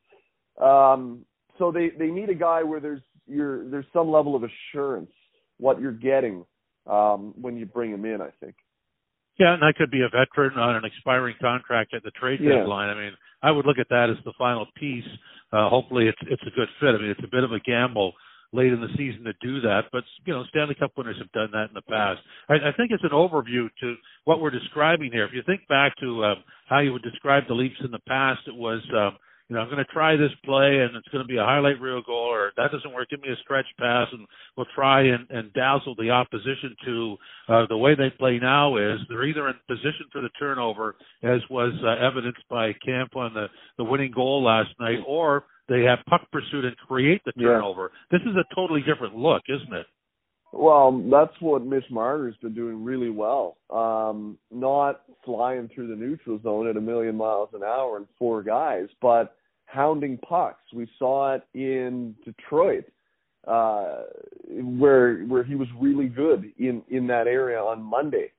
Um, 0.61 1.25
so 1.57 1.71
they 1.71 1.89
they 1.97 2.07
need 2.07 2.29
a 2.29 2.35
guy 2.35 2.63
where 2.63 2.79
there's 2.79 3.01
you're 3.27 3.69
there's 3.69 3.85
some 3.93 4.09
level 4.09 4.35
of 4.35 4.43
assurance 4.43 5.11
what 5.57 5.81
you're 5.81 5.91
getting 5.91 6.45
um, 6.87 7.33
when 7.39 7.57
you 7.57 7.65
bring 7.65 7.91
him 7.91 8.05
in. 8.05 8.21
I 8.21 8.29
think. 8.39 8.55
Yeah, 9.39 9.53
and 9.53 9.61
that 9.61 9.75
could 9.77 9.91
be 9.91 10.01
a 10.01 10.09
veteran 10.09 10.57
on 10.57 10.75
an 10.75 10.85
expiring 10.85 11.35
contract 11.39 11.93
at 11.93 12.03
the 12.03 12.11
trade 12.11 12.39
Yeah. 12.41 12.57
deadline. 12.57 12.89
I 12.89 12.95
mean, 12.95 13.13
I 13.43 13.51
would 13.51 13.67
look 13.67 13.77
at 13.77 13.89
that 13.89 14.09
as 14.09 14.17
the 14.25 14.33
final 14.37 14.65
piece. 14.75 15.07
Uh, 15.51 15.69
hopefully, 15.69 16.07
it's 16.07 16.17
it's 16.23 16.43
a 16.43 16.51
good 16.51 16.69
fit. 16.79 16.95
I 16.95 16.97
mean, 16.97 17.11
it's 17.11 17.23
a 17.23 17.27
bit 17.31 17.43
of 17.43 17.51
a 17.51 17.59
gamble 17.59 18.13
late 18.53 18.71
in 18.71 18.79
the 18.79 18.89
season 18.97 19.23
to 19.25 19.33
do 19.41 19.61
that, 19.61 19.83
but 19.91 20.03
you 20.25 20.33
know, 20.33 20.43
Stanley 20.49 20.75
Cup 20.75 20.91
winners 20.97 21.17
have 21.19 21.31
done 21.31 21.49
that 21.51 21.69
in 21.69 21.73
the 21.73 21.81
past. 21.81 22.19
I, 22.49 22.55
I 22.55 22.71
think 22.77 22.91
it's 22.91 23.03
an 23.03 23.11
overview 23.11 23.67
to 23.81 23.95
what 24.25 24.39
we're 24.39 24.51
describing 24.51 25.11
here. 25.11 25.25
If 25.25 25.33
you 25.33 25.43
think 25.45 25.67
back 25.67 25.93
to 25.99 26.23
um, 26.23 26.43
how 26.67 26.79
you 26.79 26.93
would 26.93 27.03
describe 27.03 27.43
the 27.47 27.53
Leafs 27.53 27.75
in 27.83 27.91
the 27.91 27.99
past, 28.07 28.41
it 28.47 28.55
was. 28.55 28.81
Um, 28.95 29.17
you 29.49 29.55
know, 29.55 29.61
I'm 29.61 29.69
going 29.69 29.77
to 29.77 29.93
try 29.93 30.17
this 30.17 30.31
play 30.43 30.83
and 30.83 30.95
it's 30.97 31.07
going 31.07 31.23
to 31.23 31.27
be 31.27 31.37
a 31.37 31.43
highlight 31.43 31.79
reel 31.79 32.01
goal 32.05 32.27
or 32.27 32.51
that 32.57 32.69
doesn't 32.71 32.93
work. 32.93 33.09
Give 33.09 33.21
me 33.21 33.29
a 33.29 33.41
stretch 33.43 33.65
pass 33.79 34.07
and 34.11 34.27
we'll 34.57 34.67
try 34.75 35.03
and, 35.03 35.25
and 35.29 35.53
dazzle 35.53 35.95
the 35.97 36.09
opposition 36.09 36.75
to 36.85 37.17
uh, 37.47 37.65
the 37.69 37.77
way 37.77 37.95
they 37.95 38.09
play 38.09 38.39
now 38.41 38.75
is 38.75 38.99
they're 39.07 39.23
either 39.23 39.47
in 39.47 39.53
position 39.67 40.05
for 40.11 40.19
the 40.19 40.29
turnover 40.37 40.95
as 41.23 41.39
was 41.49 41.71
uh, 41.81 42.05
evidenced 42.05 42.43
by 42.49 42.73
Kämpf 42.85 43.15
on 43.15 43.33
the, 43.33 43.47
the 43.77 43.85
winning 43.85 44.11
goal 44.13 44.43
last 44.43 44.71
night 44.81 44.99
or 45.07 45.45
they 45.67 45.83
have 45.83 45.99
puck 46.09 46.29
pursuit 46.31 46.65
and 46.65 46.77
create 46.77 47.21
the 47.25 47.33
Yeah. 47.35 47.49
turnover. 47.49 47.91
This 48.11 48.21
is 48.21 48.35
a 48.35 48.43
totally 48.55 48.81
different 48.81 49.15
look, 49.15 49.43
isn't 49.49 49.73
it? 49.73 49.87
Well, 50.53 50.91
that's 51.09 51.39
what 51.41 51.65
Mitch 51.65 51.89
Marner's 51.91 52.37
been 52.37 52.53
doing 52.53 52.83
really 52.83 53.09
well. 53.09 53.57
Um, 53.69 54.37
not 54.49 55.01
flying 55.23 55.67
through 55.67 55.87
the 55.87 55.95
neutral 55.95 56.39
zone 56.39 56.67
at 56.67 56.77
a 56.77 56.81
million 56.81 57.15
miles 57.15 57.49
an 57.53 57.63
hour 57.63 57.97
and 57.97 58.07
four 58.17 58.43
guys, 58.43 58.87
but 59.01 59.35
hounding 59.65 60.17
pucks. 60.19 60.63
We 60.73 60.89
saw 60.97 61.35
it 61.35 61.43
in 61.53 62.15
Detroit, 62.23 62.85
uh, 63.45 64.03
where 64.49 65.23
where 65.25 65.43
he 65.43 65.55
was 65.55 65.67
really 65.79 66.07
good 66.07 66.51
in 66.57 66.81
in 66.89 67.07
that 67.07 67.27
area 67.27 67.59
on 67.59 67.81
Monday. 67.83 68.31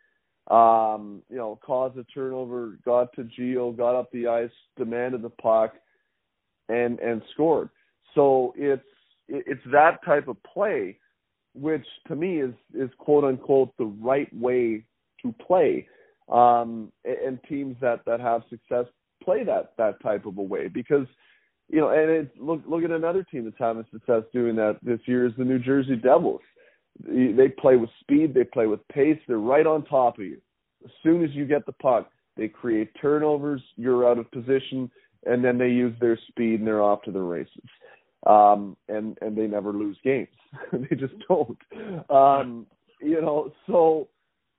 Um, 0.51 1.23
you 1.29 1.37
know, 1.37 1.59
caused 1.63 1.99
a 1.99 2.05
turnover, 2.05 2.79
got 2.83 3.13
to 3.17 3.25
Gio, 3.25 3.77
got 3.77 3.95
up 3.95 4.11
the 4.13 4.27
ice, 4.27 4.51
demanded 4.79 5.21
the 5.21 5.29
puck, 5.29 5.75
and 6.69 6.99
and 7.01 7.23
scored. 7.33 7.71
So 8.15 8.55
it's 8.57 8.83
it's 9.29 9.63
that 9.73 10.05
type 10.05 10.29
of 10.29 10.37
play 10.43 10.99
which 11.55 11.85
to 12.07 12.17
me 12.17 12.41
is 12.41 12.55
is 12.75 12.91
quote 12.99 13.25
unquote 13.25 13.77
the 13.79 13.85
right 13.85 14.29
way 14.35 14.85
to 15.23 15.35
play. 15.47 15.87
Um, 16.29 16.93
and 17.05 17.39
teams 17.49 17.77
that 17.81 18.05
that 18.07 18.21
have 18.21 18.43
success 18.51 18.85
play 19.23 19.45
that 19.45 19.73
that 19.79 20.01
type 20.03 20.27
of 20.27 20.39
a 20.39 20.43
way 20.43 20.69
because 20.69 21.07
you 21.69 21.81
know, 21.81 21.89
and 21.91 22.11
it's 22.11 22.31
look 22.39 22.63
look 22.67 22.85
at 22.85 22.91
another 22.91 23.25
team 23.25 23.45
that's 23.45 23.57
having 23.59 23.85
success 23.93 24.23
doing 24.33 24.57
that 24.57 24.79
this 24.83 25.01
year 25.07 25.27
is 25.27 25.33
the 25.39 25.45
New 25.45 25.59
Jersey 25.59 25.97
Devils. 25.97 26.41
They 27.07 27.49
play 27.49 27.77
with 27.77 27.91
speed, 28.01 28.35
they 28.35 28.45
play 28.45 28.67
with 28.67 28.87
pace, 28.89 29.19
they're 29.29 29.39
right 29.39 29.67
on 29.67 29.85
top 29.85 30.19
of 30.19 30.25
you. 30.25 30.39
As 30.85 30.91
soon 31.03 31.23
as 31.23 31.31
you 31.33 31.47
get 31.47 31.65
the 31.65 31.73
puck, 31.73 32.11
they 32.37 32.49
create 32.49 32.91
turnovers, 33.01 33.63
you're 33.77 34.09
out 34.09 34.19
of 34.19 34.31
position, 34.33 34.91
and 35.27 35.45
then 35.45 35.59
they 35.59 35.69
use 35.69 35.95
their 36.01 36.19
speed 36.29 36.61
and 36.61 36.67
they're 36.67 36.83
off 36.83 37.03
to 37.03 37.11
the 37.11 37.21
races. 37.21 37.69
Um, 38.27 38.77
and 38.89 39.17
and 39.21 39.37
they 39.37 39.47
never 39.47 39.73
lose 39.73 39.97
games. 40.03 40.29
they 40.73 40.97
just 40.97 41.15
don't. 41.29 41.59
Um, 42.11 42.67
you 43.01 43.21
know, 43.21 43.53
so 43.67 44.09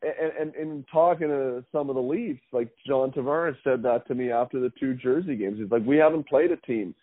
and, 0.02 0.32
and 0.40 0.56
and 0.56 0.86
talking 0.92 1.28
to 1.28 1.64
some 1.72 1.90
of 1.90 1.96
the 1.96 2.02
Leafs, 2.02 2.42
like 2.52 2.70
John 2.88 3.12
Tavares 3.12 3.58
said 3.64 3.84
that 3.84 4.08
to 4.08 4.16
me 4.16 4.32
after 4.32 4.60
the 4.60 4.72
two 4.80 4.94
Jersey 4.96 5.36
games. 5.36 5.60
He's 5.60 5.72
like, 5.72 5.86
we 5.86 5.98
haven't 5.98 6.28
played 6.28 6.52
a 6.52 6.58
team 6.58 6.96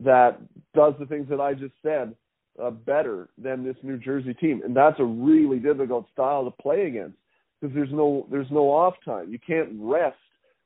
that 0.00 0.40
does 0.74 0.94
the 0.98 1.06
things 1.06 1.28
that 1.28 1.40
I 1.40 1.54
just 1.54 1.74
said 1.82 2.14
uh, 2.60 2.70
better 2.70 3.28
than 3.38 3.64
this 3.64 3.76
New 3.82 3.98
Jersey 3.98 4.34
team, 4.34 4.62
and 4.64 4.74
that's 4.74 4.98
a 4.98 5.04
really 5.04 5.58
difficult 5.58 6.06
style 6.12 6.44
to 6.44 6.50
play 6.62 6.86
against 6.86 7.16
because 7.60 7.74
there's 7.74 7.92
no 7.92 8.26
there's 8.30 8.50
no 8.50 8.70
off 8.70 8.94
time. 9.04 9.30
You 9.30 9.38
can't 9.38 9.70
rest 9.74 10.16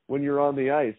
when 0.07 0.23
you're 0.23 0.41
on 0.41 0.57
the 0.57 0.71
ice 0.71 0.95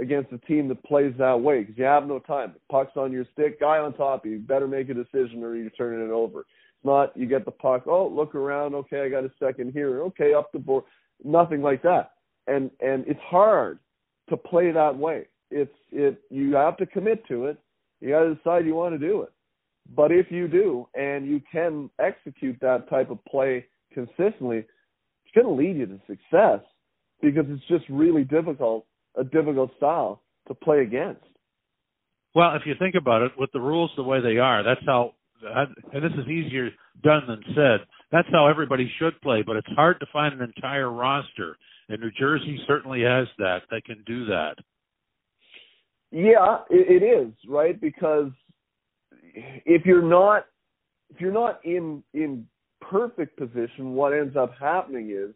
against 0.00 0.32
a 0.32 0.38
team 0.38 0.68
that 0.68 0.82
plays 0.84 1.12
that 1.18 1.40
way 1.40 1.60
because 1.60 1.76
you 1.76 1.84
have 1.84 2.06
no 2.06 2.18
time. 2.18 2.54
Puck's 2.70 2.96
on 2.96 3.12
your 3.12 3.24
stick, 3.32 3.60
guy 3.60 3.78
on 3.78 3.94
top 3.94 4.24
you. 4.24 4.38
better 4.38 4.68
make 4.68 4.88
a 4.88 4.94
decision 4.94 5.42
or 5.42 5.56
you're 5.56 5.70
turning 5.70 6.06
it 6.06 6.12
over. 6.12 6.40
It's 6.40 6.84
not 6.84 7.16
you 7.16 7.26
get 7.26 7.44
the 7.44 7.50
puck. 7.50 7.84
Oh, 7.86 8.06
look 8.06 8.34
around. 8.34 8.74
Okay, 8.74 9.02
I 9.02 9.08
got 9.08 9.24
a 9.24 9.32
second 9.42 9.72
here. 9.72 10.02
Okay, 10.02 10.34
up 10.34 10.52
the 10.52 10.58
board. 10.58 10.84
Nothing 11.24 11.62
like 11.62 11.82
that. 11.82 12.12
And 12.46 12.70
and 12.80 13.04
it's 13.06 13.20
hard 13.20 13.78
to 14.28 14.36
play 14.36 14.70
that 14.70 14.96
way. 14.96 15.26
It's 15.50 15.74
it. 15.90 16.22
You 16.30 16.54
have 16.54 16.76
to 16.78 16.86
commit 16.86 17.26
to 17.28 17.46
it. 17.46 17.58
You 18.00 18.10
got 18.10 18.22
to 18.24 18.34
decide 18.34 18.64
you 18.64 18.74
want 18.74 18.98
to 18.98 19.06
do 19.06 19.22
it. 19.22 19.32
But 19.96 20.12
if 20.12 20.30
you 20.30 20.48
do 20.48 20.86
and 20.94 21.26
you 21.26 21.40
can 21.50 21.90
execute 21.98 22.58
that 22.60 22.88
type 22.90 23.10
of 23.10 23.24
play 23.24 23.66
consistently, 23.92 24.58
it's 24.58 25.34
going 25.34 25.46
to 25.46 25.52
lead 25.52 25.76
you 25.76 25.86
to 25.86 26.00
success 26.06 26.60
because 27.22 27.44
it's 27.48 27.66
just 27.68 27.84
really 27.88 28.24
difficult, 28.24 28.86
a 29.18 29.24
difficult 29.24 29.70
style 29.76 30.22
to 30.46 30.54
play 30.54 30.80
against. 30.80 31.22
Well, 32.34 32.54
if 32.54 32.62
you 32.66 32.74
think 32.78 32.94
about 32.94 33.22
it, 33.22 33.32
with 33.38 33.50
the 33.52 33.60
rules 33.60 33.90
the 33.96 34.02
way 34.02 34.20
they 34.20 34.38
are, 34.38 34.62
that's 34.62 34.84
how, 34.86 35.14
and 35.42 36.04
this 36.04 36.12
is 36.12 36.28
easier 36.28 36.70
done 37.02 37.22
than 37.26 37.42
said. 37.54 37.86
That's 38.12 38.28
how 38.32 38.46
everybody 38.46 38.90
should 38.98 39.20
play, 39.20 39.42
but 39.46 39.56
it's 39.56 39.68
hard 39.76 40.00
to 40.00 40.06
find 40.12 40.34
an 40.34 40.52
entire 40.56 40.90
roster, 40.90 41.56
and 41.88 42.00
New 42.00 42.10
Jersey 42.18 42.58
certainly 42.66 43.02
has 43.02 43.26
that. 43.38 43.62
They 43.70 43.80
can 43.80 44.02
do 44.06 44.26
that. 44.26 44.56
Yeah, 46.10 46.58
it, 46.70 47.02
it 47.02 47.04
is 47.04 47.32
right 47.46 47.78
because 47.78 48.30
if 49.34 49.84
you're 49.84 50.02
not 50.02 50.46
if 51.10 51.20
you're 51.20 51.32
not 51.32 51.60
in 51.64 52.02
in 52.14 52.46
perfect 52.80 53.38
position, 53.38 53.92
what 53.92 54.12
ends 54.12 54.36
up 54.36 54.52
happening 54.58 55.10
is 55.10 55.34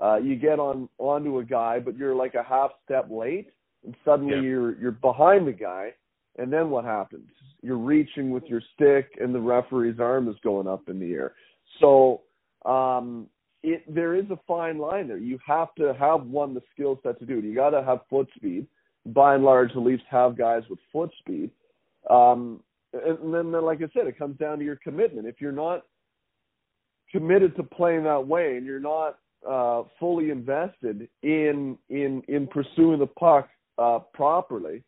uh, 0.00 0.16
you 0.16 0.36
get 0.36 0.58
on 0.58 0.88
onto 0.98 1.38
a 1.38 1.44
guy, 1.44 1.78
but 1.78 1.96
you're 1.96 2.14
like 2.14 2.34
a 2.34 2.42
half 2.42 2.70
step 2.84 3.08
late, 3.10 3.48
and 3.84 3.94
suddenly 4.04 4.36
yeah. 4.36 4.42
you're 4.42 4.80
you're 4.80 4.92
behind 4.92 5.46
the 5.46 5.52
guy, 5.52 5.92
and 6.38 6.52
then 6.52 6.70
what 6.70 6.84
happens? 6.84 7.28
You're 7.62 7.76
reaching 7.76 8.30
with 8.30 8.44
your 8.44 8.62
stick, 8.74 9.18
and 9.20 9.34
the 9.34 9.40
referee's 9.40 10.00
arm 10.00 10.28
is 10.28 10.36
going 10.42 10.66
up 10.66 10.88
in 10.88 10.98
the 10.98 11.12
air. 11.12 11.34
So 11.80 12.22
um, 12.64 13.26
it 13.62 13.82
there 13.92 14.14
is 14.14 14.24
a 14.30 14.38
fine 14.46 14.78
line 14.78 15.08
there. 15.08 15.18
You 15.18 15.38
have 15.46 15.74
to 15.74 15.94
have 15.98 16.24
one 16.26 16.54
the 16.54 16.62
skill 16.72 16.98
set 17.02 17.18
to 17.18 17.26
do 17.26 17.38
it. 17.38 17.44
You 17.44 17.54
got 17.54 17.70
to 17.70 17.82
have 17.82 18.00
foot 18.08 18.28
speed. 18.36 18.66
By 19.06 19.34
and 19.34 19.44
large, 19.44 19.72
the 19.72 19.80
Leafs 19.80 20.02
have 20.10 20.36
guys 20.36 20.62
with 20.68 20.78
foot 20.92 21.10
speed. 21.18 21.50
Um, 22.08 22.60
and 22.92 23.32
then, 23.32 23.52
like 23.52 23.78
I 23.78 23.88
said, 23.94 24.06
it 24.06 24.18
comes 24.18 24.36
down 24.38 24.58
to 24.58 24.64
your 24.64 24.76
commitment. 24.76 25.26
If 25.26 25.40
you're 25.40 25.52
not 25.52 25.84
committed 27.10 27.56
to 27.56 27.62
playing 27.62 28.04
that 28.04 28.26
way, 28.26 28.56
and 28.56 28.66
you're 28.66 28.80
not 28.80 29.18
uh, 29.48 29.82
fully 29.98 30.30
invested 30.30 31.08
in 31.22 31.78
in 31.88 32.22
in 32.28 32.46
pursuing 32.46 32.98
the 32.98 33.06
puck 33.06 33.48
uh, 33.78 34.00
properly, 34.12 34.82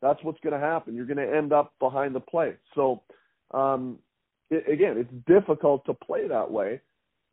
that's 0.00 0.22
what's 0.22 0.40
going 0.40 0.58
to 0.58 0.64
happen. 0.64 0.94
You're 0.94 1.06
going 1.06 1.16
to 1.18 1.36
end 1.36 1.52
up 1.52 1.72
behind 1.80 2.14
the 2.14 2.20
play. 2.20 2.54
So, 2.74 3.02
um, 3.52 3.98
it, 4.50 4.70
again, 4.70 4.96
it's 4.96 5.26
difficult 5.26 5.84
to 5.86 5.94
play 5.94 6.28
that 6.28 6.50
way, 6.50 6.80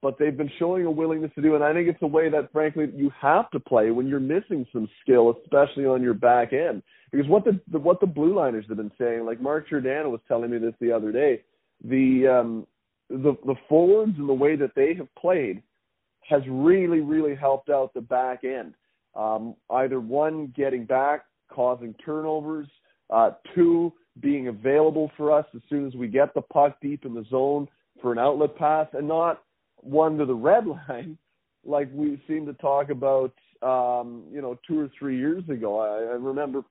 but 0.01 0.17
they've 0.17 0.35
been 0.35 0.51
showing 0.57 0.85
a 0.85 0.91
willingness 0.91 1.31
to 1.35 1.41
do. 1.41 1.55
And 1.55 1.63
I 1.63 1.73
think 1.73 1.87
it's 1.87 2.01
a 2.01 2.07
way 2.07 2.29
that, 2.29 2.51
frankly, 2.51 2.91
you 2.95 3.11
have 3.21 3.49
to 3.51 3.59
play 3.59 3.91
when 3.91 4.07
you're 4.07 4.19
missing 4.19 4.65
some 4.73 4.89
skill, 5.01 5.35
especially 5.43 5.85
on 5.85 6.01
your 6.01 6.15
back 6.15 6.53
end. 6.53 6.81
Because 7.11 7.27
what 7.27 7.45
the, 7.45 7.59
the 7.71 7.79
what 7.79 7.99
the 8.01 8.07
blue 8.07 8.35
liners 8.35 8.65
have 8.67 8.77
been 8.77 8.91
saying, 8.99 9.25
like 9.25 9.39
Mark 9.39 9.69
Giordano 9.69 10.09
was 10.09 10.21
telling 10.27 10.49
me 10.49 10.57
this 10.57 10.73
the 10.81 10.91
other 10.91 11.11
day, 11.11 11.43
the 11.83 12.27
um, 12.27 12.67
the 13.09 13.37
the 13.45 13.55
forwards 13.69 14.13
and 14.17 14.27
the 14.27 14.33
way 14.33 14.55
that 14.55 14.71
they 14.75 14.95
have 14.95 15.13
played 15.15 15.61
has 16.27 16.41
really 16.49 16.99
really 16.99 17.35
helped 17.35 17.69
out 17.69 17.93
the 17.93 18.01
back 18.01 18.43
end. 18.43 18.73
Um, 19.15 19.55
either 19.69 19.99
one 19.99 20.53
getting 20.55 20.85
back, 20.85 21.25
causing 21.49 21.93
turnovers, 22.05 22.67
uh, 23.09 23.31
two 23.53 23.93
being 24.19 24.47
available 24.47 25.11
for 25.17 25.31
us 25.31 25.45
as 25.55 25.61
soon 25.69 25.85
as 25.87 25.93
we 25.93 26.07
get 26.07 26.33
the 26.33 26.41
puck 26.41 26.77
deep 26.81 27.05
in 27.05 27.13
the 27.13 27.25
zone 27.29 27.67
for 28.01 28.11
an 28.11 28.19
outlet 28.19 28.55
pass, 28.57 28.87
and 28.93 29.07
not 29.07 29.43
one 29.77 30.17
to 30.17 30.25
the 30.25 30.35
red 30.35 30.65
line 30.89 31.17
like 31.65 31.89
we 31.93 32.21
seem 32.27 32.45
to 32.45 32.53
talk 32.53 32.89
about 32.89 33.33
um, 33.61 34.23
you 34.31 34.41
know 34.41 34.57
two 34.67 34.79
or 34.79 34.89
three 34.97 35.17
years 35.17 35.43
ago. 35.49 35.79
I, 35.79 36.13
I 36.13 36.17
remember 36.17 36.63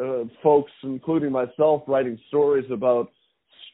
uh, 0.00 0.24
folks, 0.42 0.72
including 0.82 1.32
myself, 1.32 1.82
writing 1.86 2.18
stories 2.28 2.70
about 2.70 3.10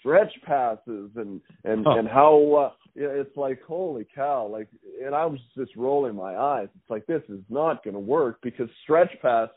stretch 0.06 0.32
passes 0.44 1.10
and 1.16 1.40
and 1.64 1.86
and 1.86 2.08
how 2.08 2.70
uh, 2.70 2.70
it's 2.94 3.36
like 3.36 3.60
holy 3.62 4.06
cow 4.14 4.46
like 4.46 4.68
and 5.04 5.14
I 5.14 5.26
was 5.26 5.40
just 5.56 5.74
rolling 5.76 6.14
my 6.14 6.36
eyes. 6.36 6.68
It's 6.76 6.90
like 6.90 7.06
this 7.06 7.22
is 7.28 7.40
not 7.48 7.82
going 7.82 7.94
to 7.94 8.00
work 8.00 8.38
because 8.42 8.68
stretch 8.82 9.10
pass 9.20 9.48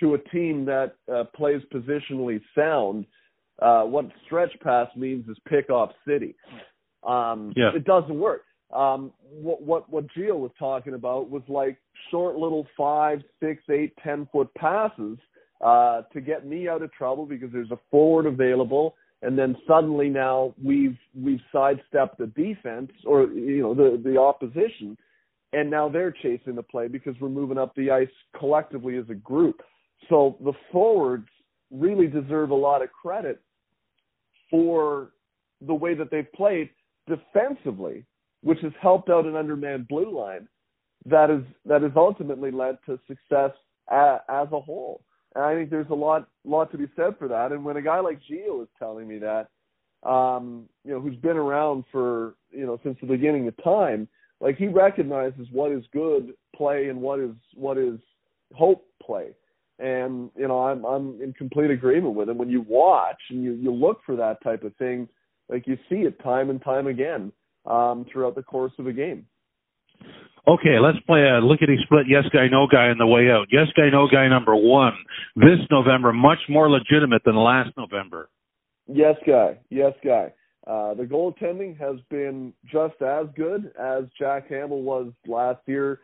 to 0.00 0.14
a 0.14 0.18
team 0.30 0.64
that 0.66 0.94
uh, 1.12 1.24
plays 1.34 1.60
positionally 1.74 2.40
sound 2.54 3.04
uh 3.60 3.82
what 3.82 4.06
stretch 4.24 4.52
pass 4.62 4.88
means 4.96 5.28
is 5.28 5.36
pick 5.48 5.70
off 5.70 5.90
city. 6.06 6.34
Um 7.06 7.52
yeah. 7.56 7.70
it 7.74 7.84
doesn't 7.84 8.18
work. 8.18 8.42
Um 8.74 9.12
what 9.30 9.62
what 9.62 9.90
what 9.90 10.06
Gio 10.16 10.38
was 10.38 10.52
talking 10.58 10.94
about 10.94 11.28
was 11.28 11.42
like 11.48 11.78
short 12.10 12.36
little 12.36 12.66
five 12.76 13.20
six 13.42 13.62
eight 13.70 13.92
ten 14.04 14.28
foot 14.32 14.48
passes 14.54 15.18
uh 15.64 16.02
to 16.12 16.20
get 16.20 16.46
me 16.46 16.68
out 16.68 16.80
of 16.80 16.92
trouble 16.92 17.26
because 17.26 17.50
there's 17.52 17.70
a 17.72 17.78
forward 17.90 18.26
available 18.26 18.94
and 19.22 19.38
then 19.38 19.56
suddenly 19.66 20.08
now 20.08 20.54
we've 20.62 20.96
we've 21.14 21.40
sidestepped 21.52 22.18
the 22.18 22.26
defense 22.26 22.90
or 23.04 23.24
you 23.24 23.62
know 23.62 23.74
the 23.74 24.00
the 24.02 24.18
opposition. 24.18 24.96
And 25.52 25.68
now 25.68 25.88
they're 25.88 26.12
chasing 26.12 26.54
the 26.54 26.62
play 26.62 26.86
because 26.86 27.16
we're 27.20 27.28
moving 27.28 27.58
up 27.58 27.74
the 27.74 27.90
ice 27.90 28.08
collectively 28.38 28.96
as 28.98 29.04
a 29.10 29.14
group. 29.14 29.60
So 30.08 30.36
the 30.44 30.52
forwards 30.70 31.26
really 31.72 32.06
deserve 32.06 32.50
a 32.50 32.54
lot 32.54 32.82
of 32.82 32.92
credit 32.92 33.42
for 34.48 35.10
the 35.60 35.74
way 35.74 35.94
that 35.94 36.10
they've 36.12 36.32
played 36.32 36.70
defensively 37.08 38.04
which 38.42 38.58
has 38.62 38.72
helped 38.80 39.10
out 39.10 39.26
an 39.26 39.36
undermanned 39.36 39.86
blue 39.88 40.16
line 40.16 40.48
that 41.06 41.30
is 41.30 41.42
that 41.64 41.82
has 41.82 41.92
ultimately 41.96 42.50
led 42.50 42.76
to 42.86 42.98
success 43.06 43.50
a, 43.90 44.18
as 44.28 44.48
a 44.52 44.60
whole 44.60 45.02
and 45.34 45.44
I 45.44 45.54
think 45.54 45.70
there's 45.70 45.90
a 45.90 45.94
lot 45.94 46.28
lot 46.44 46.70
to 46.72 46.78
be 46.78 46.88
said 46.96 47.16
for 47.18 47.28
that. 47.28 47.52
And 47.52 47.64
when 47.64 47.76
a 47.76 47.82
guy 47.82 48.00
like 48.00 48.20
Gio 48.30 48.62
is 48.62 48.68
telling 48.78 49.06
me 49.06 49.18
that, 49.18 49.48
um, 50.08 50.64
you 50.84 50.92
know, 50.92 51.00
who's 51.00 51.16
been 51.16 51.36
around 51.36 51.84
for 51.92 52.34
you 52.50 52.66
know 52.66 52.78
since 52.82 52.98
the 53.00 53.06
beginning 53.06 53.46
of 53.48 53.54
time, 53.62 54.08
like 54.40 54.56
he 54.56 54.66
recognizes 54.66 55.46
what 55.52 55.70
is 55.70 55.84
good 55.92 56.34
play 56.56 56.88
and 56.88 57.00
what 57.00 57.20
is 57.20 57.34
what 57.54 57.78
is 57.78 57.98
hope 58.54 58.86
play. 59.02 59.30
And 59.78 60.30
you 60.36 60.48
know, 60.48 60.60
I'm 60.60 60.84
I'm 60.84 61.20
in 61.22 61.32
complete 61.32 61.70
agreement 61.70 62.14
with 62.14 62.28
him. 62.28 62.38
When 62.38 62.50
you 62.50 62.62
watch 62.68 63.20
and 63.30 63.42
you 63.42 63.52
you 63.52 63.72
look 63.72 64.00
for 64.04 64.16
that 64.16 64.42
type 64.42 64.64
of 64.64 64.74
thing, 64.76 65.08
like 65.48 65.66
you 65.66 65.78
see 65.88 66.02
it 66.02 66.22
time 66.22 66.50
and 66.50 66.60
time 66.62 66.86
again 66.86 67.32
um, 67.66 68.04
throughout 68.10 68.34
the 68.34 68.42
course 68.42 68.72
of 68.78 68.86
a 68.86 68.92
game. 68.92 69.26
Okay, 70.48 70.78
let's 70.80 70.98
play 71.06 71.22
a 71.28 71.38
lickety 71.38 71.76
split 71.82 72.06
yes 72.08 72.24
guy, 72.32 72.48
no 72.48 72.66
guy 72.66 72.88
on 72.88 72.98
the 72.98 73.06
way 73.06 73.30
out. 73.30 73.46
Yes 73.52 73.68
guy, 73.76 73.90
no 73.90 74.08
guy 74.08 74.26
number 74.28 74.56
one 74.56 74.94
this 75.36 75.60
November, 75.70 76.12
much 76.12 76.38
more 76.48 76.68
legitimate 76.70 77.22
than 77.24 77.36
last 77.36 77.70
November. 77.76 78.28
Yes 78.86 79.16
guy, 79.26 79.58
yes 79.68 79.92
guy. 80.04 80.32
Uh, 80.66 80.94
the 80.94 81.04
goaltending 81.04 81.78
has 81.78 81.96
been 82.10 82.52
just 82.64 83.00
as 83.02 83.26
good 83.36 83.72
as 83.78 84.04
Jack 84.18 84.48
Campbell 84.48 84.82
was 84.82 85.12
last 85.26 85.60
year, 85.66 86.00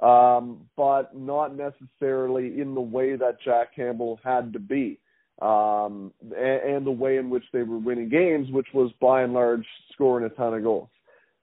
um, 0.00 0.66
but 0.76 1.16
not 1.16 1.56
necessarily 1.56 2.60
in 2.60 2.74
the 2.74 2.80
way 2.80 3.16
that 3.16 3.38
Jack 3.44 3.74
Campbell 3.74 4.18
had 4.24 4.52
to 4.52 4.58
be. 4.58 4.98
um, 5.40 6.12
and, 6.22 6.74
and 6.74 6.86
the 6.86 6.90
way 6.90 7.16
in 7.16 7.30
which 7.30 7.44
they 7.52 7.62
were 7.62 7.78
winning 7.78 8.08
games, 8.08 8.48
which 8.50 8.66
was 8.74 8.92
by 9.00 9.22
and 9.22 9.32
large 9.32 9.64
scoring 9.92 10.26
a 10.26 10.28
ton 10.30 10.54
of 10.54 10.62
goals. 10.62 10.88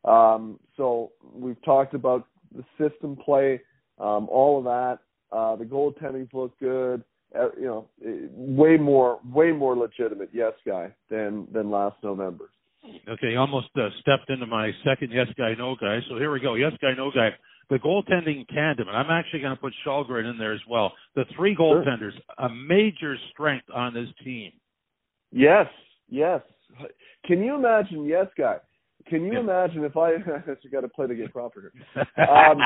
Um, 0.06 0.60
so 0.78 1.12
we've 1.34 1.62
talked 1.64 1.94
about 1.94 2.28
the 2.56 2.64
system 2.78 3.16
play, 3.16 3.62
um, 4.00 4.28
all 4.30 4.58
of 4.58 4.64
that. 4.66 5.00
Uh, 5.32 5.56
the 5.56 5.66
goaltending 5.66 6.32
looked 6.34 6.60
good. 6.60 7.04
Uh, 7.38 7.50
you 7.60 7.66
know, 7.66 7.90
way 8.32 8.78
more, 8.78 9.20
way 9.34 9.52
more 9.52 9.76
legitimate 9.76 10.30
yes 10.32 10.54
guy 10.66 10.94
than 11.10 11.46
than 11.52 11.70
last 11.70 11.98
November. 12.02 12.50
Okay, 13.10 13.36
almost 13.36 13.68
uh, 13.76 13.90
stepped 14.00 14.30
into 14.30 14.46
my 14.46 14.72
second 14.86 15.12
yes 15.12 15.28
guy 15.38 15.54
no 15.58 15.76
guy. 15.76 16.00
So 16.10 16.18
here 16.18 16.32
we 16.32 16.40
go. 16.40 16.56
Yes 16.56 16.72
guy 16.82 16.94
no 16.96 17.12
guy. 17.12 17.30
The 17.70 17.80
goaltending 17.80 18.48
tandem, 18.48 18.88
and 18.88 18.96
I'm 18.96 19.12
actually 19.12 19.42
going 19.42 19.54
to 19.54 19.60
put 19.60 19.74
Källgren 19.86 20.30
in 20.30 20.38
there 20.38 20.54
as 20.54 20.62
well. 20.70 20.94
The 21.16 21.26
three 21.36 21.54
goaltenders, 21.54 22.14
sure. 22.14 22.22
a 22.38 22.50
major 22.50 23.18
strength 23.32 23.66
on 23.74 23.94
this 23.94 24.08
team. 24.24 24.54
Yes, 25.34 25.68
yes. 26.08 26.40
Can 27.26 27.44
you 27.44 27.56
imagine? 27.56 28.06
Yes, 28.06 28.28
guy. 28.38 28.58
Can 29.08 29.26
you 29.26 29.34
yeah. 29.34 29.40
imagine 29.40 29.84
if 29.84 29.96
I? 29.96 30.16
I 30.16 30.70
got 30.72 30.82
to 30.82 30.88
play 30.90 31.08
the 31.08 31.16
game 31.16 31.30
proper 31.30 31.72
here. 31.96 32.06
Um, 32.28 32.58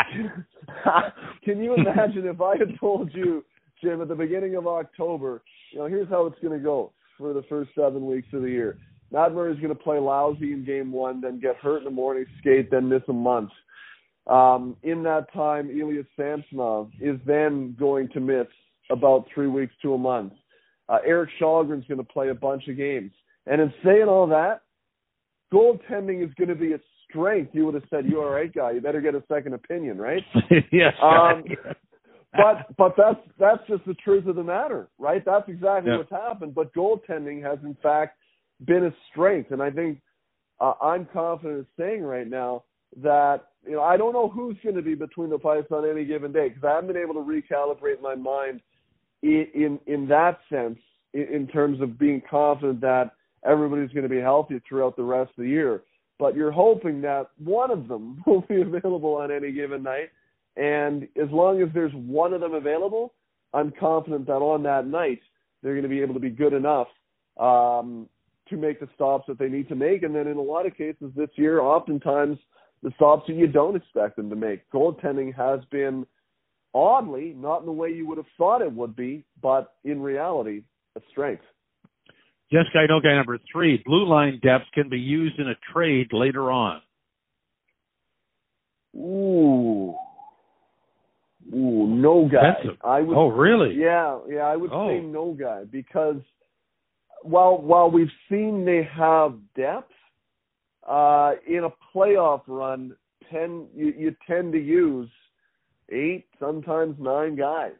can 1.44 1.62
you 1.62 1.76
imagine 1.76 2.26
if 2.26 2.42
I 2.42 2.58
had 2.58 2.80
told 2.80 3.14
you, 3.14 3.44
Jim, 3.84 4.02
at 4.02 4.08
the 4.08 4.16
beginning 4.16 4.56
of 4.56 4.66
October, 4.66 5.42
you 5.72 5.80
know, 5.80 5.88
here's 5.88 6.10
how 6.10 6.26
it's 6.26 6.40
going 6.42 6.58
to 6.58 6.64
go 6.64 6.94
for 7.18 7.34
the 7.34 7.44
first 7.50 7.72
seven 7.76 8.06
weeks 8.06 8.28
of 8.34 8.42
the 8.42 8.50
year. 8.50 8.78
Matt 9.12 9.34
Murray's 9.34 9.60
going 9.60 9.76
to 9.76 9.84
play 9.84 10.00
lousy 10.00 10.54
in 10.54 10.66
game 10.66 10.92
one, 10.92 11.20
then 11.22 11.40
get 11.40 11.58
hurt 11.58 11.80
in 11.80 11.84
the 11.84 11.92
morning 11.92 12.26
skate, 12.40 12.72
then 12.72 12.88
miss 12.88 13.02
a 13.10 13.14
month. 13.14 13.52
Um, 14.28 14.78
in 14.84 15.04
that 15.04 15.32
time, 15.34 15.70
Ilya 15.70 16.04
Samsonov 16.16 16.92
is 17.00 17.20
then 17.26 17.76
going 17.78 18.08
to 18.10 18.20
miss 18.20 18.48
about 18.90 19.26
three 19.34 19.48
weeks 19.48 19.74
to 19.82 19.94
a 19.94 19.98
month. 19.98 20.34
Uh, 20.88 21.00
Erik 21.06 21.30
Källgren's 21.40 21.88
going 21.88 21.98
to 21.98 22.04
play 22.04 22.30
a 22.30 22.36
bunch 22.36 22.68
of 22.68 22.78
games. 22.78 23.12
And 23.48 23.62
in 23.62 23.74
saying 23.84 24.08
all 24.08 24.28
that, 24.28 24.62
goaltending 25.54 26.24
is 26.24 26.34
going 26.36 26.50
to 26.50 26.56
be 26.56 26.74
a 26.74 26.80
strength. 27.10 27.52
You 27.54 27.66
would 27.66 27.76
have 27.76 27.84
said, 27.90 28.06
"You 28.06 28.20
are 28.20 28.28
all 28.28 28.32
right, 28.32 28.54
guy? 28.54 28.72
You 28.72 28.82
better 28.82 29.02
get 29.02 29.16
a 29.16 29.24
second 29.28 29.54
opinion, 29.54 29.98
right?" 29.98 30.24
yes. 30.72 30.94
Um, 31.02 31.44
but 32.34 32.76
but 32.78 32.94
that's 32.98 33.20
that's 33.40 33.68
just 33.68 33.86
the 33.86 33.94
truth 33.96 34.26
of 34.28 34.36
the 34.36 34.44
matter, 34.44 34.88
right? 34.98 35.24
That's 35.26 35.48
exactly 35.50 35.92
what's 35.92 36.12
happened. 36.12 36.56
But 36.56 36.74
goaltending 36.74 37.44
has 37.44 37.60
in 37.64 37.76
fact 37.84 38.18
been 38.66 38.86
a 38.86 38.96
strength, 39.12 39.52
and 39.52 39.62
I 39.62 39.70
think 39.70 40.00
uh, 40.60 40.74
I'm 40.82 41.08
confident 41.12 41.60
in 41.60 41.66
saying 41.78 42.04
right 42.04 42.28
now 42.28 42.64
that 43.02 43.48
you 43.66 43.74
know 43.74 43.82
I 43.82 43.98
don't 43.98 44.14
know 44.14 44.30
who's 44.30 44.56
going 44.64 44.76
to 44.76 44.82
be 44.82 44.96
between 44.96 45.30
the 45.30 45.40
pipes 45.40 45.72
on 45.72 45.90
any 45.90 46.06
given 46.06 46.32
day 46.32 46.50
because 46.50 46.64
I 46.64 46.76
haven't 46.76 46.94
been 46.94 47.02
able 47.02 47.16
to 47.16 47.20
recalibrate 47.20 48.02
my 48.02 48.16
mind 48.16 48.62
in 49.22 49.48
in, 49.54 49.80
in 49.88 50.08
that 50.08 50.40
sense 50.50 50.80
in, 51.14 51.24
in 51.24 51.48
terms 51.48 51.82
of 51.82 52.00
being 52.00 52.22
confident 52.30 52.80
that 52.82 53.12
everybody's 53.46 53.92
going 53.92 54.04
to 54.04 54.10
be 54.10 54.20
healthy 54.20 54.62
throughout 54.68 54.96
the 54.96 55.04
rest 55.04 55.32
of 55.38 55.44
the 55.44 55.50
year. 55.50 55.84
But 56.20 56.36
you're 56.36 56.52
hoping 56.52 57.02
that 57.02 57.28
one 57.38 57.72
of 57.72 57.88
them 57.88 58.22
will 58.28 58.42
be 58.42 58.62
available 58.62 59.16
on 59.16 59.32
any 59.32 59.52
given 59.52 59.84
night, 59.84 60.10
and 60.58 61.04
as 61.22 61.30
long 61.32 61.62
as 61.62 61.70
there's 61.74 61.94
one 61.94 62.34
of 62.34 62.42
them 62.42 62.54
available, 62.54 63.14
I'm 63.54 63.72
confident 63.80 64.28
that 64.28 64.34
on 64.34 64.64
that 64.64 64.88
night 64.88 65.22
they're 65.62 65.74
going 65.74 65.84
to 65.84 65.90
be 65.90 66.02
able 66.02 66.14
to 66.14 66.20
be 66.20 66.30
good 66.30 66.54
enough 66.54 66.88
um, 67.40 68.08
to 68.50 68.58
make 68.58 68.80
the 68.80 68.90
stops 68.96 69.26
that 69.28 69.40
they 69.40 69.48
need 69.48 69.70
to 69.70 69.76
make. 69.76 70.04
And 70.04 70.16
then 70.16 70.28
in 70.28 70.38
a 70.38 70.42
lot 70.42 70.66
of 70.66 70.76
cases 70.76 71.12
this 71.16 71.30
year, 71.36 71.62
oftentimes 71.62 72.38
the 72.84 72.92
stops 72.96 73.28
that 73.28 73.36
you 73.36 73.48
don't 73.48 73.76
expect 73.76 74.16
them 74.16 74.30
to 74.30 74.36
make. 74.36 74.70
Goaltending 74.72 75.36
has 75.36 75.60
been 75.72 76.06
oddly 76.74 77.34
not 77.38 77.60
in 77.60 77.66
the 77.66 77.72
way 77.72 77.90
you 77.90 78.08
would 78.08 78.18
have 78.18 78.26
thought 78.38 78.62
it 78.62 78.72
would 78.72 78.96
be, 78.96 79.24
but 79.42 79.76
in 79.84 80.02
reality, 80.02 80.64
a 80.96 81.02
strength. 81.10 81.44
Yes, 82.52 82.66
guy, 82.74 82.86
no 82.88 83.00
guy 83.00 83.16
number 83.16 83.40
three. 83.52 83.82
Blue 83.86 84.06
line 84.06 84.40
depth 84.44 84.66
can 84.74 84.90
be 84.90 85.00
used 85.00 85.40
in 85.40 85.48
a 85.48 85.56
trade 85.74 86.10
later 86.12 86.52
on. 86.52 86.82
Ooh. 88.96 89.96
Ooh, 91.54 91.88
no 91.88 92.30
guy. 92.30 92.54
I 92.84 93.02
would, 93.02 93.18
oh, 93.18 93.30
really? 93.30 93.74
Yeah, 93.76 94.20
yeah, 94.30 94.42
I 94.42 94.58
would 94.58 94.72
oh. 94.72 94.90
say 94.90 95.00
no 95.00 95.34
guy 95.34 95.64
because 95.64 96.18
while 97.24 97.58
while 97.62 97.90
we've 97.90 98.12
seen 98.30 98.66
they 98.66 98.88
have 98.96 99.36
depth, 99.56 99.92
uh, 100.88 101.34
in 101.48 101.64
a 101.64 101.70
playoff 101.96 102.42
run, 102.48 102.96
ten 103.32 103.68
you, 103.74 103.94
you 103.98 104.16
tend 104.28 104.52
to 104.54 104.60
use 104.60 105.10
eight, 105.90 106.26
sometimes 106.40 106.96
nine 107.00 107.36
guys. 107.36 107.74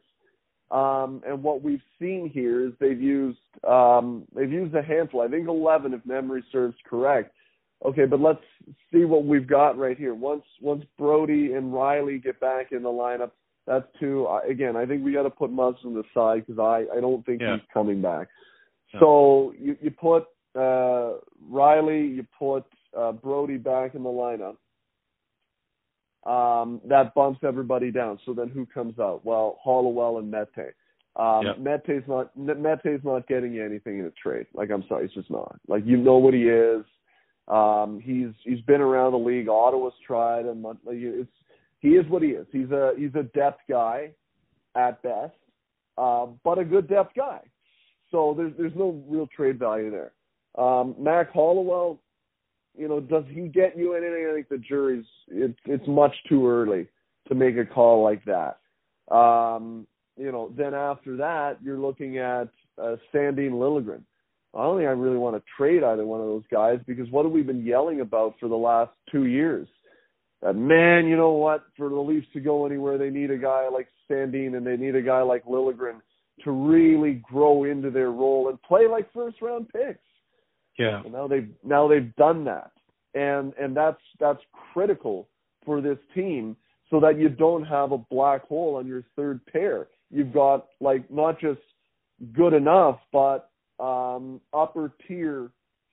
Um, 0.72 1.22
and 1.26 1.42
what 1.42 1.62
we've 1.62 1.82
seen 2.00 2.30
here 2.32 2.66
is 2.66 2.72
they've 2.80 3.00
used 3.00 3.38
um, 3.68 4.24
they've 4.34 4.50
used 4.50 4.74
a 4.74 4.82
handful. 4.82 5.20
I 5.20 5.28
think 5.28 5.46
eleven, 5.46 5.92
if 5.92 6.04
memory 6.06 6.42
serves 6.50 6.76
correct. 6.88 7.34
Okay, 7.84 8.06
but 8.06 8.20
let's 8.20 8.42
see 8.92 9.04
what 9.04 9.26
we've 9.26 9.46
got 9.46 9.76
right 9.76 9.98
here. 9.98 10.14
Once 10.14 10.44
once 10.62 10.84
Brodie 10.98 11.52
and 11.52 11.72
Rielly 11.72 12.22
get 12.22 12.40
back 12.40 12.72
in 12.72 12.82
the 12.82 12.88
lineup, 12.88 13.32
that's 13.66 13.84
two. 14.00 14.26
Again, 14.48 14.76
I 14.76 14.86
think 14.86 15.04
we 15.04 15.12
got 15.12 15.24
to 15.24 15.30
put 15.30 15.50
Muzzin 15.50 16.02
aside 16.10 16.46
because 16.46 16.58
I 16.58 16.86
I 16.96 17.00
don't 17.00 17.24
think 17.26 17.42
yeah. 17.42 17.56
he's 17.56 17.66
coming 17.72 18.00
back. 18.00 18.28
So 18.98 19.52
you 19.58 19.76
you 19.80 19.90
put 19.90 20.24
uh, 20.54 21.18
Rielly, 21.50 22.16
you 22.16 22.26
put 22.38 22.64
uh, 22.98 23.12
Brodie 23.12 23.58
back 23.58 23.94
in 23.94 24.02
the 24.02 24.08
lineup. 24.08 24.56
Um, 26.24 26.80
that 26.88 27.14
bumps 27.14 27.40
everybody 27.42 27.90
down. 27.90 28.18
So 28.24 28.32
then 28.32 28.48
who 28.48 28.64
comes 28.66 28.98
out? 28.98 29.24
Well, 29.24 29.58
Hollowell 29.62 30.18
and 30.18 30.30
Mete. 30.30 30.74
Um, 31.16 31.44
yep. 31.44 31.58
Mete's 31.58 32.08
not 32.08 32.36
Mete's 32.36 33.04
not 33.04 33.26
getting 33.26 33.52
you 33.52 33.64
anything 33.64 33.98
in 33.98 34.06
a 34.06 34.10
trade. 34.10 34.46
Like 34.54 34.70
I'm 34.70 34.84
sorry, 34.88 35.06
he's 35.06 35.14
just 35.14 35.30
not. 35.30 35.58
Like 35.68 35.84
you 35.84 35.96
know 35.96 36.16
what 36.16 36.32
he 36.32 36.44
is. 36.44 36.84
Um, 37.48 38.00
he's 38.02 38.28
he's 38.44 38.64
been 38.64 38.80
around 38.80 39.12
the 39.12 39.18
league. 39.18 39.48
Ottawa's 39.48 39.92
tried 40.06 40.46
him. 40.46 40.62
Like, 40.62 40.76
it's 40.86 41.28
he 41.80 41.90
is 41.90 42.08
what 42.08 42.22
he 42.22 42.28
is. 42.28 42.46
He's 42.50 42.70
a 42.70 42.92
he's 42.96 43.14
a 43.14 43.24
depth 43.24 43.60
guy 43.68 44.12
at 44.74 45.02
best, 45.02 45.34
uh, 45.98 46.26
but 46.44 46.58
a 46.58 46.64
good 46.64 46.88
depth 46.88 47.14
guy. 47.14 47.40
So 48.10 48.34
there's 48.36 48.52
there's 48.56 48.76
no 48.76 49.02
real 49.08 49.26
trade 49.26 49.58
value 49.58 49.90
there. 49.90 50.12
Um, 50.56 50.94
Mac 50.98 51.32
Hollowell, 51.32 52.00
you 52.76 52.88
know, 52.88 53.00
does 53.00 53.24
he 53.28 53.48
get 53.48 53.76
you 53.76 53.94
anything? 53.94 54.26
I 54.30 54.34
think 54.34 54.48
the 54.48 54.58
jury's 54.58 55.04
it, 55.28 55.54
it's 55.66 55.86
much 55.86 56.14
too 56.28 56.48
early 56.48 56.86
to 57.28 57.34
make 57.34 57.56
a 57.56 57.64
call 57.64 58.02
like 58.02 58.22
that. 58.24 58.58
Um, 59.14 59.86
you 60.16 60.32
know, 60.32 60.52
then 60.56 60.74
after 60.74 61.16
that, 61.18 61.58
you're 61.62 61.78
looking 61.78 62.18
at 62.18 62.48
uh, 62.82 62.96
Sandin 63.12 63.52
Liljegren. 63.52 64.02
I 64.54 64.62
don't 64.62 64.78
think 64.78 64.88
I 64.88 64.92
really 64.92 65.16
want 65.16 65.36
to 65.36 65.42
trade 65.56 65.82
either 65.82 66.04
one 66.04 66.20
of 66.20 66.26
those 66.26 66.44
guys 66.50 66.78
because 66.86 67.10
what 67.10 67.24
have 67.24 67.32
we 67.32 67.42
been 67.42 67.64
yelling 67.64 68.00
about 68.00 68.34
for 68.38 68.48
the 68.48 68.54
last 68.54 68.92
two 69.10 69.24
years? 69.24 69.66
That 70.42 70.54
man, 70.54 71.06
you 71.06 71.16
know 71.16 71.32
what? 71.32 71.64
For 71.76 71.88
the 71.88 71.96
Leafs 71.96 72.26
to 72.34 72.40
go 72.40 72.66
anywhere, 72.66 72.98
they 72.98 73.10
need 73.10 73.30
a 73.30 73.38
guy 73.38 73.68
like 73.72 73.88
Sandin 74.10 74.56
and 74.56 74.66
they 74.66 74.76
need 74.76 74.94
a 74.94 75.02
guy 75.02 75.22
like 75.22 75.44
Liljegren 75.46 76.00
to 76.44 76.50
really 76.50 77.22
grow 77.22 77.64
into 77.64 77.90
their 77.90 78.10
role 78.10 78.48
and 78.48 78.60
play 78.62 78.86
like 78.86 79.12
first 79.12 79.40
round 79.40 79.68
picks. 79.68 80.00
Yeah. 80.78 81.02
Now 81.10 81.26
they've 81.26 81.48
now 81.64 81.88
they've 81.88 82.14
done 82.16 82.44
that. 82.44 82.72
And 83.14 83.52
and 83.60 83.76
that's 83.76 84.00
that's 84.20 84.40
critical 84.72 85.28
for 85.64 85.80
this 85.80 85.98
team 86.14 86.56
so 86.90 87.00
that 87.00 87.18
you 87.18 87.28
don't 87.28 87.64
have 87.64 87.92
a 87.92 87.98
black 87.98 88.46
hole 88.46 88.76
on 88.76 88.86
your 88.86 89.04
third 89.16 89.44
pair. 89.46 89.88
You've 90.10 90.32
got 90.32 90.66
like 90.80 91.10
not 91.10 91.40
just 91.40 91.60
good 92.34 92.52
enough 92.52 93.00
but 93.12 93.50
um 93.80 94.40
upper 94.54 94.92
tier 95.06 95.50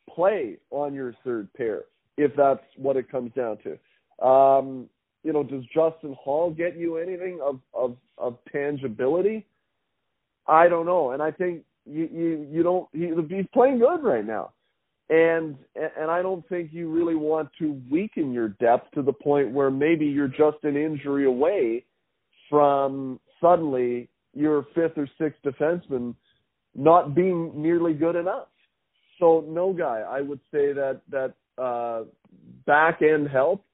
play 0.10 0.58
on 0.70 0.94
your 0.94 1.14
third 1.24 1.52
pair 1.54 1.84
if 2.18 2.32
that's 2.36 2.64
what 2.78 2.98
it 2.98 3.12
comes 3.12 3.32
down 3.34 3.58
to. 3.64 4.26
Um 4.26 4.90
you 5.24 5.34
know, 5.34 5.44
does 5.44 5.64
Justin 5.74 6.16
Holl 6.20 6.52
get 6.52 6.78
you 6.78 6.98
anything 6.98 7.40
of 7.44 7.60
of 7.74 7.98
of 8.18 8.38
tangibility? 8.52 9.46
I 10.48 10.68
don't 10.68 10.86
know, 10.86 11.12
and 11.12 11.22
I 11.22 11.32
think 11.32 11.64
you 11.86 12.10
you 12.12 12.48
you 12.52 12.64
don't. 12.64 12.88
He, 12.94 13.12
he's 13.36 13.46
playing 13.54 13.80
good 13.80 14.04
right 14.04 14.26
now, 14.26 14.52
and 15.10 15.56
and 15.76 16.12
I 16.12 16.22
don't 16.22 16.48
think 16.48 16.72
you 16.72 16.90
really 16.90 17.16
want 17.16 17.50
to 17.60 17.82
weaken 17.90 18.32
your 18.32 18.50
depth 18.50 18.92
to 18.94 19.02
the 19.02 19.14
point 19.14 19.52
where 19.52 19.72
maybe 19.72 20.06
you're 20.06 20.28
just 20.28 20.58
an 20.64 20.78
injury 20.78 21.26
away 21.26 21.86
from 22.50 23.20
suddenly 23.42 24.08
your 24.34 24.68
fifth 24.76 24.98
or 24.98 25.08
sixth 25.18 25.42
defenseman 25.44 26.16
not 26.76 27.16
being 27.16 27.52
nearly 27.56 27.94
good 27.94 28.16
enough. 28.16 28.48
So 29.20 29.44
no 29.48 29.74
guy, 29.74 30.02
I 30.08 30.22
would 30.22 30.40
say 30.52 30.74
that 30.74 31.02
that 31.10 31.34
uh, 31.62 32.04
back 32.66 33.02
end 33.02 33.30
help, 33.30 33.66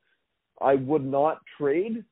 I 0.62 0.76
would 0.76 1.06
not 1.06 1.42
trade. 1.58 2.04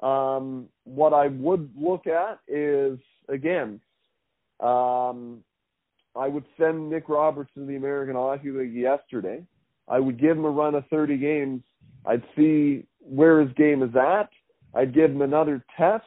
Um, 0.00 0.68
what 0.82 1.12
I 1.14 1.28
would 1.28 1.70
look 1.78 2.08
at 2.08 2.40
is 2.48 2.98
again 3.28 3.80
um, 4.58 5.44
I 6.14 6.28
would 6.28 6.44
send 6.58 6.90
Nick 6.90 7.08
Roberts 7.08 7.50
to 7.54 7.64
the 7.64 7.76
American 7.76 8.14
Hockey 8.14 8.50
League 8.50 8.74
yesterday. 8.74 9.44
I 9.88 9.98
would 9.98 10.20
give 10.20 10.36
him 10.36 10.44
a 10.44 10.50
run 10.50 10.74
of 10.74 10.84
30 10.88 11.16
games. 11.16 11.62
I'd 12.06 12.22
see 12.36 12.86
where 12.98 13.40
his 13.40 13.52
game 13.54 13.82
is 13.82 13.94
at. 13.96 14.28
I'd 14.74 14.94
give 14.94 15.10
him 15.10 15.22
another 15.22 15.64
test, 15.76 16.04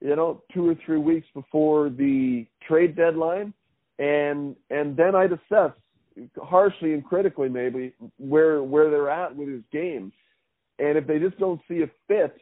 you 0.00 0.16
know, 0.16 0.42
two 0.52 0.68
or 0.68 0.74
three 0.84 0.98
weeks 0.98 1.26
before 1.34 1.90
the 1.90 2.46
trade 2.66 2.96
deadline. 2.96 3.52
and 3.98 4.56
and 4.70 4.96
then 4.96 5.14
I'd 5.14 5.32
assess 5.32 5.72
harshly 6.42 6.94
and 6.94 7.04
critically 7.04 7.48
maybe 7.48 7.92
where 8.18 8.62
where 8.62 8.90
they're 8.90 9.10
at 9.10 9.34
with 9.34 9.48
his 9.48 9.62
game. 9.72 10.12
And 10.78 10.98
if 10.98 11.06
they 11.06 11.18
just 11.18 11.38
don't 11.38 11.60
see 11.68 11.82
a 11.82 11.90
fit, 12.08 12.36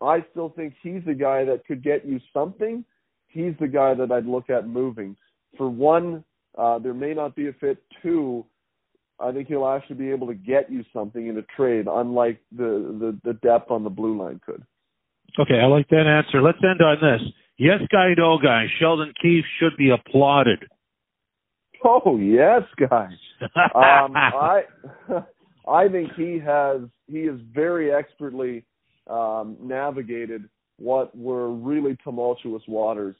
I 0.00 0.24
still 0.32 0.50
think 0.50 0.74
he's 0.82 1.02
the 1.06 1.14
guy 1.14 1.44
that 1.44 1.64
could 1.66 1.82
get 1.82 2.04
you 2.04 2.20
something. 2.32 2.84
He's 3.28 3.54
the 3.60 3.68
guy 3.68 3.94
that 3.94 4.10
I'd 4.10 4.26
look 4.26 4.50
at 4.50 4.66
moving. 4.66 5.16
For 5.56 5.68
one, 5.68 6.24
uh, 6.56 6.78
there 6.78 6.94
may 6.94 7.14
not 7.14 7.36
be 7.36 7.48
a 7.48 7.52
fit. 7.52 7.82
Two, 8.02 8.44
I 9.20 9.32
think 9.32 9.48
he'll 9.48 9.66
actually 9.66 9.96
be 9.96 10.10
able 10.10 10.26
to 10.28 10.34
get 10.34 10.70
you 10.70 10.84
something 10.92 11.26
in 11.26 11.38
a 11.38 11.42
trade, 11.56 11.86
unlike 11.90 12.40
the, 12.52 13.16
the, 13.24 13.32
the 13.32 13.34
depth 13.34 13.70
on 13.70 13.84
the 13.84 13.90
blue 13.90 14.20
line 14.20 14.40
could. 14.44 14.62
Okay, 15.38 15.58
I 15.60 15.66
like 15.66 15.88
that 15.88 16.06
answer. 16.06 16.42
Let's 16.42 16.58
end 16.62 16.80
on 16.80 16.96
this. 17.00 17.28
Yes 17.58 17.80
guy, 17.90 18.14
no 18.16 18.38
guy. 18.38 18.66
Sheldon 18.78 19.12
Keefe 19.20 19.44
should 19.58 19.76
be 19.76 19.90
applauded. 19.90 20.64
Oh 21.84 22.18
yes, 22.18 22.62
guy. 22.78 23.08
um, 23.74 24.14
I 24.14 24.62
I 25.68 25.88
think 25.88 26.12
he 26.16 26.38
has 26.38 26.82
he 27.06 27.24
has 27.24 27.38
very 27.54 27.92
expertly 27.92 28.64
um, 29.08 29.56
navigated 29.60 30.48
what 30.78 31.16
were 31.16 31.50
really 31.50 31.96
tumultuous 32.04 32.62
waters 32.68 33.16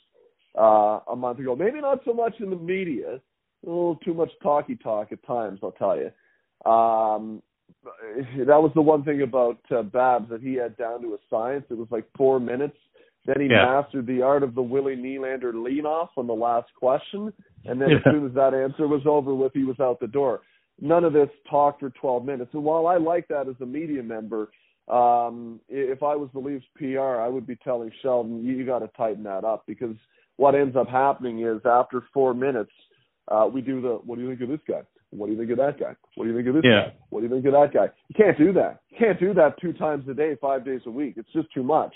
uh, 0.57 1.01
a 1.11 1.17
month 1.17 1.39
ago. 1.39 1.55
Maybe 1.57 1.81
not 1.81 2.01
so 2.05 2.13
much 2.13 2.35
in 2.41 2.51
the 2.51 2.57
media, 2.57 3.15
a 3.15 3.21
little 3.67 3.97
too 3.97 4.15
much 4.15 4.31
talky 4.43 4.77
talk 4.77 5.13
at 5.13 5.25
times. 5.27 5.61
I'll 5.63 5.73
tell 5.73 5.97
you. 5.97 6.11
Um, 6.71 7.43
that 8.39 8.61
was 8.61 8.73
the 8.75 8.83
one 8.83 9.05
thing 9.05 9.23
about 9.23 9.59
uh, 9.71 9.83
Babs 9.83 10.29
that 10.31 10.41
he 10.41 10.55
had 10.55 10.77
down 10.77 11.03
to 11.03 11.15
a 11.15 11.19
science. 11.31 11.65
It 11.71 11.79
was 11.79 11.89
like 11.91 12.07
four 12.17 12.41
minutes. 12.41 12.77
Then 13.27 13.41
he 13.41 13.47
yeah. 13.47 13.65
mastered 13.65 14.07
the 14.07 14.23
art 14.23 14.43
of 14.43 14.55
the 14.55 14.63
Willie 14.63 14.97
Nylander 14.97 15.53
lean 15.53 15.85
off 15.85 16.11
on 16.17 16.27
the 16.27 16.35
last 16.35 16.69
question, 16.79 17.33
and 17.65 17.81
then 17.81 17.91
yeah. 17.91 17.97
as 17.97 18.03
soon 18.05 18.27
as 18.27 18.35
that 18.35 18.55
answer 18.55 18.87
was 18.87 19.03
over 19.05 19.35
with, 19.35 19.53
he 19.53 19.65
was 19.65 19.81
out 19.81 19.99
the 19.99 20.07
door. 20.07 20.43
None 20.81 21.05
of 21.05 21.13
this 21.13 21.29
talk 21.51 21.81
for 21.81 21.91
12 21.91 22.25
minutes. 22.25 22.51
And 22.55 22.63
while 22.63 22.87
I 22.87 22.99
like 22.99 23.27
that 23.29 23.49
as 23.49 23.57
a 23.61 23.67
media 23.67 24.03
member, 24.03 24.51
um, 24.89 25.59
if 25.69 26.03
I 26.03 26.15
was 26.15 26.29
the 26.33 26.39
Leafs 26.39 26.65
PR, 26.77 27.21
I 27.21 27.29
would 27.29 27.47
be 27.47 27.57
telling 27.57 27.91
Sheldon, 28.03 28.45
you, 28.45 28.55
you 28.55 28.67
got 28.67 28.81
to 28.81 28.91
tighten 28.97 29.25
that 29.25 29.45
up 29.45 29.65
because 29.67 29.97
what 30.37 30.55
ends 30.55 30.77
up 30.77 30.89
happening 30.89 31.41
is 31.41 31.61
after 31.65 32.03
four 32.13 32.35
minutes, 32.35 32.71
uh, 33.29 33.49
we 33.53 33.61
do 33.61 33.81
the, 33.81 33.99
what 34.05 34.17
do 34.17 34.23
you 34.23 34.29
think 34.29 34.43
of 34.43 34.49
this 34.49 34.61
guy? 34.69 34.83
What 35.11 35.27
do 35.27 35.33
you 35.33 35.39
think 35.39 35.51
of 35.51 35.59
that 35.59 35.81
guy? 35.81 35.95
What 36.15 36.25
do 36.25 36.31
you 36.31 36.37
think 36.37 36.49
of 36.49 36.55
this 36.55 36.65
yeah. 36.65 36.89
guy? 36.89 36.95
What 37.11 37.21
do 37.21 37.27
you 37.27 37.33
think 37.33 37.47
of 37.47 37.53
that 37.53 37.73
guy? 37.73 37.87
You 38.09 38.15
can't 38.17 38.39
do 38.39 38.53
that. 38.53 38.81
You 38.91 38.99
can't 38.99 39.21
do 39.21 39.35
that 39.35 39.61
two 39.61 39.73
times 39.73 40.09
a 40.09 40.15
day, 40.15 40.37
five 40.41 40.65
days 40.65 40.81
a 40.87 40.91
week. 40.91 41.15
It's 41.17 41.33
just 41.33 41.53
too 41.55 41.63
much. 41.63 41.95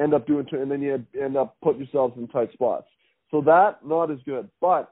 End 0.00 0.14
up 0.14 0.26
doing, 0.26 0.46
two, 0.50 0.60
and 0.60 0.70
then 0.70 0.82
you 0.82 1.04
end 1.20 1.36
up 1.36 1.56
putting 1.62 1.82
yourselves 1.82 2.14
in 2.16 2.26
tight 2.28 2.52
spots. 2.52 2.86
So 3.30 3.40
that 3.42 3.86
not 3.86 4.10
as 4.10 4.18
good. 4.24 4.48
But 4.60 4.90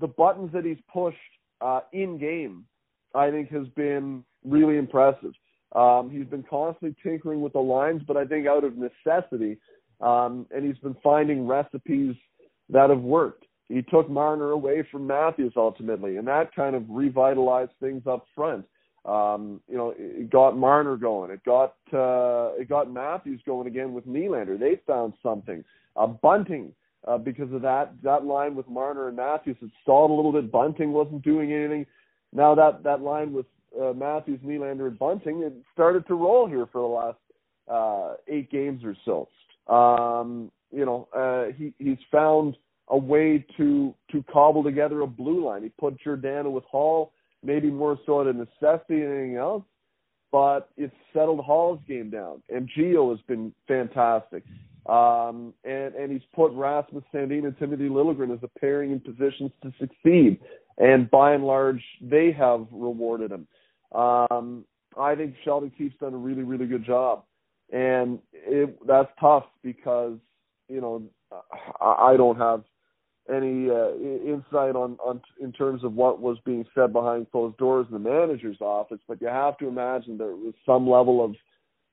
the 0.00 0.08
buttons 0.08 0.50
that 0.52 0.64
he's 0.64 0.78
pushed 0.92 1.16
uh, 1.60 1.80
in 1.92 2.18
game, 2.18 2.64
I 3.14 3.30
think, 3.30 3.50
has 3.50 3.68
been 3.76 4.24
really 4.44 4.78
impressive. 4.78 5.32
Um, 5.74 6.10
he's 6.10 6.26
been 6.26 6.44
constantly 6.48 6.94
tinkering 7.02 7.40
with 7.40 7.52
the 7.52 7.60
lines, 7.60 8.02
but 8.06 8.16
I 8.16 8.24
think 8.24 8.46
out 8.46 8.64
of 8.64 8.74
necessity, 8.76 9.58
um, 10.02 10.46
and 10.54 10.66
he's 10.66 10.78
been 10.78 10.96
finding 11.02 11.46
recipes 11.46 12.14
that 12.68 12.90
have 12.90 13.00
worked. 13.00 13.46
He 13.68 13.82
took 13.82 14.10
Marner 14.10 14.50
away 14.50 14.84
from 14.90 15.06
Matthews 15.06 15.54
ultimately, 15.56 16.16
and 16.16 16.28
that 16.28 16.54
kind 16.54 16.76
of 16.76 16.84
revitalized 16.90 17.70
things 17.80 18.02
up 18.06 18.26
front. 18.34 18.66
Um, 19.04 19.60
you 19.68 19.76
know, 19.76 19.94
it 19.96 20.30
got 20.30 20.56
Marner 20.56 20.96
going. 20.96 21.30
It 21.30 21.42
got 21.44 21.74
uh, 21.92 22.52
it 22.60 22.68
got 22.68 22.92
Matthews 22.92 23.40
going 23.46 23.66
again 23.66 23.94
with 23.94 24.06
Nylander. 24.06 24.58
They 24.58 24.80
found 24.86 25.14
something. 25.22 25.64
Uh, 25.96 26.06
Bunting, 26.06 26.72
uh, 27.06 27.18
because 27.18 27.52
of 27.52 27.62
that 27.62 27.94
that 28.02 28.24
line 28.24 28.54
with 28.54 28.68
Marner 28.68 29.08
and 29.08 29.16
Matthews, 29.16 29.56
it 29.62 29.70
stalled 29.82 30.10
a 30.10 30.14
little 30.14 30.32
bit. 30.32 30.52
Bunting 30.52 30.92
wasn't 30.92 31.22
doing 31.22 31.52
anything. 31.52 31.86
Now 32.32 32.54
that 32.54 32.82
that 32.84 33.00
line 33.00 33.32
with 33.32 33.46
uh, 33.80 33.92
Matthews, 33.92 34.40
Nylander, 34.44 34.88
and 34.88 34.98
Bunting, 34.98 35.42
it 35.42 35.54
started 35.72 36.06
to 36.08 36.14
roll 36.14 36.46
here 36.46 36.68
for 36.70 36.80
the 36.80 36.86
last 36.86 37.18
uh, 37.68 38.16
eight 38.28 38.50
games 38.50 38.84
or 38.84 38.96
so. 39.04 39.28
Um, 39.68 40.50
you 40.70 40.84
know, 40.84 41.08
uh, 41.14 41.52
he 41.56 41.72
he's 41.78 41.98
found 42.10 42.56
a 42.88 42.96
way 42.96 43.44
to 43.56 43.94
to 44.10 44.24
cobble 44.32 44.64
together 44.64 45.02
a 45.02 45.06
blue 45.06 45.44
line. 45.46 45.62
He 45.62 45.68
put 45.78 46.00
Giordano 46.00 46.50
with 46.50 46.64
Holl, 46.64 47.12
maybe 47.42 47.70
more 47.70 47.98
so 48.06 48.20
out 48.20 48.26
of 48.26 48.36
necessity 48.36 49.00
than 49.00 49.12
anything 49.12 49.36
else, 49.36 49.64
but 50.30 50.70
it's 50.76 50.94
settled 51.12 51.44
Holl's 51.44 51.80
game 51.86 52.10
down. 52.10 52.42
And 52.48 52.68
Gio 52.76 53.10
has 53.10 53.20
been 53.26 53.52
fantastic. 53.68 54.44
Um, 54.86 55.54
and, 55.64 55.94
and 55.94 56.10
he's 56.10 56.22
put 56.34 56.50
Rasmus 56.52 57.04
Sandin 57.14 57.44
and 57.44 57.56
Timothy 57.58 57.88
Liljegren 57.88 58.34
as 58.34 58.42
a 58.42 58.58
pairing 58.58 58.90
in 58.90 58.98
positions 58.98 59.52
to 59.62 59.72
succeed. 59.78 60.40
And 60.78 61.08
by 61.10 61.34
and 61.34 61.44
large, 61.44 61.82
they 62.00 62.32
have 62.32 62.66
rewarded 62.72 63.30
him. 63.30 63.46
Um, 63.92 64.64
I 64.98 65.14
think 65.14 65.36
Sheldon 65.44 65.70
Keefe's 65.76 65.94
done 66.00 66.14
a 66.14 66.16
really, 66.16 66.42
really 66.42 66.66
good 66.66 66.84
job. 66.84 67.24
And 67.72 68.18
it, 68.32 68.78
that's 68.86 69.08
tough 69.18 69.44
because, 69.62 70.18
you 70.68 70.80
know, 70.80 71.02
I, 71.80 72.12
I 72.12 72.16
don't 72.16 72.38
have 72.38 72.62
any 73.28 73.70
uh, 73.70 73.94
insight 73.94 74.76
on, 74.76 74.98
on 75.02 75.20
in 75.40 75.52
terms 75.52 75.84
of 75.84 75.94
what 75.94 76.20
was 76.20 76.36
being 76.44 76.64
said 76.74 76.92
behind 76.92 77.30
closed 77.30 77.56
doors 77.56 77.86
in 77.88 77.94
the 77.94 78.10
manager's 78.10 78.60
office, 78.60 78.98
but 79.08 79.20
you 79.20 79.28
have 79.28 79.56
to 79.58 79.68
imagine 79.68 80.18
there 80.18 80.28
was 80.28 80.54
some 80.66 80.88
level 80.88 81.24
of 81.24 81.34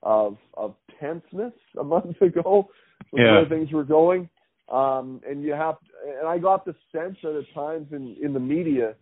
of 0.02 0.38
of 0.56 0.76
tenseness 1.00 1.54
a 1.80 1.84
month 1.84 2.16
ago 2.22 2.70
with 3.12 3.22
yeah. 3.22 3.34
where 3.34 3.50
things 3.50 3.72
were 3.72 3.84
going. 3.84 4.30
Um, 4.72 5.22
and 5.28 5.44
you 5.44 5.54
have, 5.54 5.76
and 6.20 6.28
I 6.28 6.38
got 6.38 6.64
the 6.66 6.76
sense 6.92 7.18
that 7.24 7.36
at 7.36 7.54
times 7.56 7.88
in 7.92 8.16
in 8.22 8.34
the 8.34 8.40
media, 8.40 8.96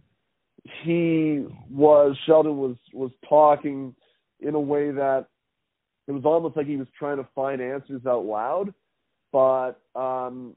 he 0.84 1.46
was 1.72 2.18
Sheldon 2.26 2.58
was 2.58 2.76
was 2.94 3.12
talking 3.28 3.96
in 4.40 4.54
a 4.54 4.60
way 4.60 4.92
that 4.92 5.28
it 6.08 6.12
was 6.12 6.24
almost 6.26 6.56
like 6.56 6.68
he 6.68 6.78
was 6.78 6.88
trying 6.98 7.18
to 7.18 7.28
find 7.36 7.62
answers 7.62 8.06
out 8.06 8.26
loud, 8.26 8.74
but 9.32 9.74
um, 9.96 10.56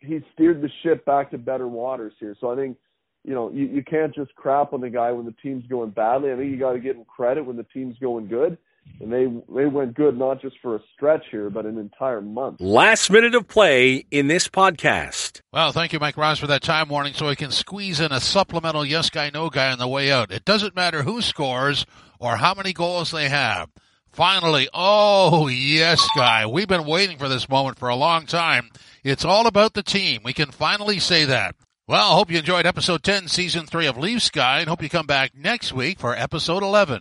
he 0.00 0.20
steered 0.34 0.62
the 0.62 0.70
ship 0.82 1.04
back 1.04 1.30
to 1.30 1.38
better 1.38 1.68
waters 1.68 2.14
here. 2.18 2.36
So 2.40 2.50
I 2.50 2.56
think, 2.56 2.78
you 3.24 3.34
know, 3.34 3.50
you, 3.50 3.66
you 3.66 3.82
can't 3.82 4.14
just 4.14 4.34
crap 4.34 4.72
on 4.72 4.80
the 4.80 4.90
guy 4.90 5.12
when 5.12 5.26
the 5.26 5.34
team's 5.42 5.66
going 5.66 5.90
badly. 5.90 6.32
I 6.32 6.36
think 6.36 6.50
you 6.50 6.58
got 6.58 6.72
to 6.72 6.80
give 6.80 6.96
him 6.96 7.04
credit 7.04 7.44
when 7.44 7.56
the 7.56 7.66
team's 7.74 7.98
going 7.98 8.28
good. 8.28 8.56
And 9.00 9.12
they 9.12 9.26
they 9.54 9.66
went 9.66 9.92
good 9.94 10.18
not 10.18 10.40
just 10.40 10.56
for 10.62 10.74
a 10.74 10.80
stretch 10.94 11.24
here, 11.30 11.50
but 11.50 11.66
an 11.66 11.76
entire 11.76 12.22
month. 12.22 12.58
Last 12.58 13.10
minute 13.10 13.34
of 13.34 13.46
play 13.46 14.06
in 14.10 14.28
this 14.28 14.48
podcast. 14.48 15.42
Well, 15.52 15.72
thank 15.72 15.92
you, 15.92 15.98
Mike 15.98 16.16
Ross, 16.16 16.38
for 16.38 16.46
that 16.46 16.62
time 16.62 16.88
warning, 16.88 17.12
so 17.12 17.28
we 17.28 17.36
can 17.36 17.50
squeeze 17.50 18.00
in 18.00 18.12
a 18.12 18.20
supplemental 18.20 18.86
yes 18.86 19.10
guy, 19.10 19.30
no 19.32 19.50
guy 19.50 19.70
on 19.70 19.78
the 19.78 19.86
way 19.86 20.10
out. 20.10 20.32
It 20.32 20.46
doesn't 20.46 20.74
matter 20.74 21.02
who 21.02 21.20
scores 21.20 21.84
or 22.18 22.38
how 22.38 22.54
many 22.54 22.72
goals 22.72 23.10
they 23.10 23.28
have. 23.28 23.68
Finally, 24.12 24.68
oh 24.74 25.48
yes, 25.48 26.06
guy. 26.16 26.46
We've 26.46 26.68
been 26.68 26.86
waiting 26.86 27.18
for 27.18 27.28
this 27.28 27.48
moment 27.48 27.78
for 27.78 27.88
a 27.88 27.94
long 27.96 28.26
time. 28.26 28.70
It's 29.04 29.24
all 29.24 29.46
about 29.46 29.74
the 29.74 29.82
team. 29.82 30.22
We 30.24 30.32
can 30.32 30.50
finally 30.50 30.98
say 30.98 31.24
that. 31.26 31.54
Well, 31.86 32.12
I 32.12 32.14
hope 32.16 32.30
you 32.30 32.38
enjoyed 32.38 32.66
episode 32.66 33.02
10, 33.02 33.28
season 33.28 33.64
3 33.64 33.86
of 33.86 33.96
Leafs 33.96 34.28
Guy, 34.28 34.60
and 34.60 34.68
hope 34.68 34.82
you 34.82 34.90
come 34.90 35.06
back 35.06 35.34
next 35.34 35.72
week 35.72 35.98
for 35.98 36.14
episode 36.14 36.62
11. 36.62 36.96